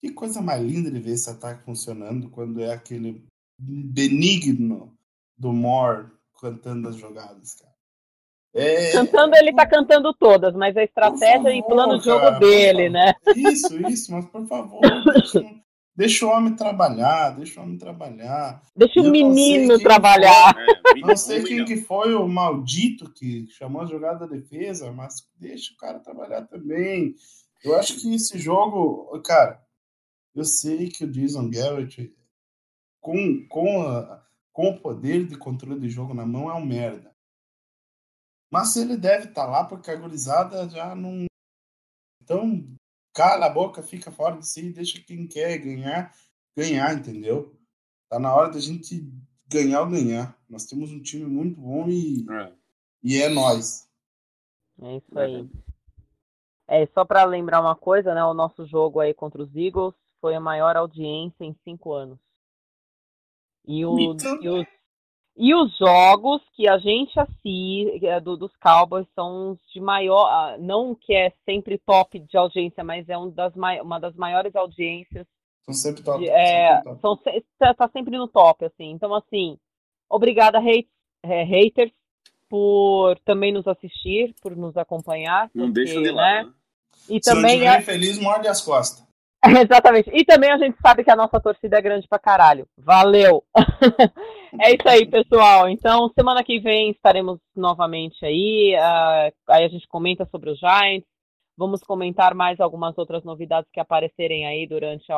[0.00, 3.24] Que coisa mais linda de ver esse ataque funcionando quando é aquele
[3.58, 4.96] benigno
[5.36, 6.10] do Moore
[6.40, 7.70] cantando as jogadas, cara.
[8.52, 8.92] É...
[8.92, 12.88] Cantando, ele tá cantando todas, mas a estratégia favor, e plano de jogo cara, dele,
[12.88, 13.14] né?
[13.36, 14.80] Isso, isso, mas por favor,
[15.12, 15.44] deixa,
[15.94, 18.60] deixa, o homem trabalhar, deixa o homem trabalhar.
[18.74, 20.56] Deixa o menino trabalhar.
[20.58, 25.24] É, não sei quem que foi o maldito que chamou a jogada da defesa, mas
[25.38, 27.14] deixa o cara trabalhar também.
[27.62, 29.62] Eu acho que esse jogo, cara,
[30.34, 32.12] eu sei que o Jason Garrett,
[33.00, 34.22] com, com a,
[34.52, 37.14] com o poder de controle de jogo na mão é um merda.
[38.50, 41.26] Mas ele deve estar tá lá porque a gurizada já não.
[42.22, 42.64] Então,
[43.14, 46.14] cala a boca, fica fora de si, deixa quem quer ganhar,
[46.56, 47.56] ganhar, entendeu?
[48.08, 49.08] Tá na hora da gente
[49.46, 50.36] ganhar ou ganhar.
[50.48, 52.52] Nós temos um time muito bom e é,
[53.02, 53.88] e é nós.
[54.82, 55.48] É isso aí.
[56.66, 58.24] É, só para lembrar uma coisa, né?
[58.24, 62.18] O nosso jogo aí contra os Eagles foi a maior audiência em cinco anos.
[63.66, 64.08] E, o, e,
[64.48, 64.66] os,
[65.36, 70.26] e os jogos que a gente assiste é do, dos Cowboys são os de maior,
[70.26, 74.54] ah, não que é sempre top de audiência, mas é um das, uma das maiores
[74.54, 75.26] audiências.
[75.64, 76.18] São sempre top.
[76.18, 77.00] De, é, sempre top.
[77.00, 77.16] São,
[77.58, 78.90] tá, tá, sempre no top, assim.
[78.90, 79.58] Então, assim,
[80.08, 80.88] obrigada, hate,
[81.22, 81.92] é, haters,
[82.48, 85.50] por também nos assistir, por nos acompanhar.
[85.54, 86.44] Não porque, deixa de lado, né?
[86.44, 86.52] né?
[87.08, 87.80] E Se também é...
[87.80, 89.09] feliz, morde as costas.
[89.64, 90.10] Exatamente.
[90.12, 92.66] E também a gente sabe que a nossa torcida é grande pra caralho.
[92.76, 93.42] Valeu!
[94.60, 95.68] é isso aí, pessoal.
[95.68, 98.74] Então, semana que vem estaremos novamente aí.
[98.76, 101.08] Uh, aí a gente comenta sobre os Giants.
[101.56, 105.16] Vamos comentar mais algumas outras novidades que aparecerem aí durante a,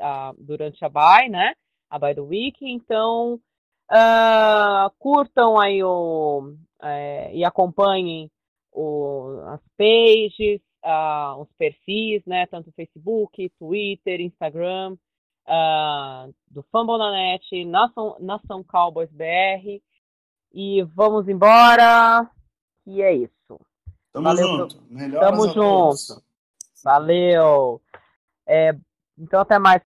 [0.00, 1.52] a durante a bye, né?
[1.90, 2.58] A bye do week.
[2.62, 3.40] Então,
[3.90, 6.52] uh, curtam aí o,
[6.82, 8.30] uh, e acompanhem
[8.72, 14.96] o, as pages, uh, os perfis, né, tanto Facebook, Twitter, Instagram,
[15.46, 19.82] uh, do Fumble na Net, Nação, Nação Cowboys BR.
[20.52, 22.30] E vamos embora.
[22.86, 23.60] E é isso.
[24.12, 24.76] Tamo Valeu junto.
[24.76, 25.20] Pro...
[25.20, 26.22] Tamo junto.
[26.82, 27.82] Valeu.
[28.46, 28.74] É,
[29.18, 29.82] então até mais.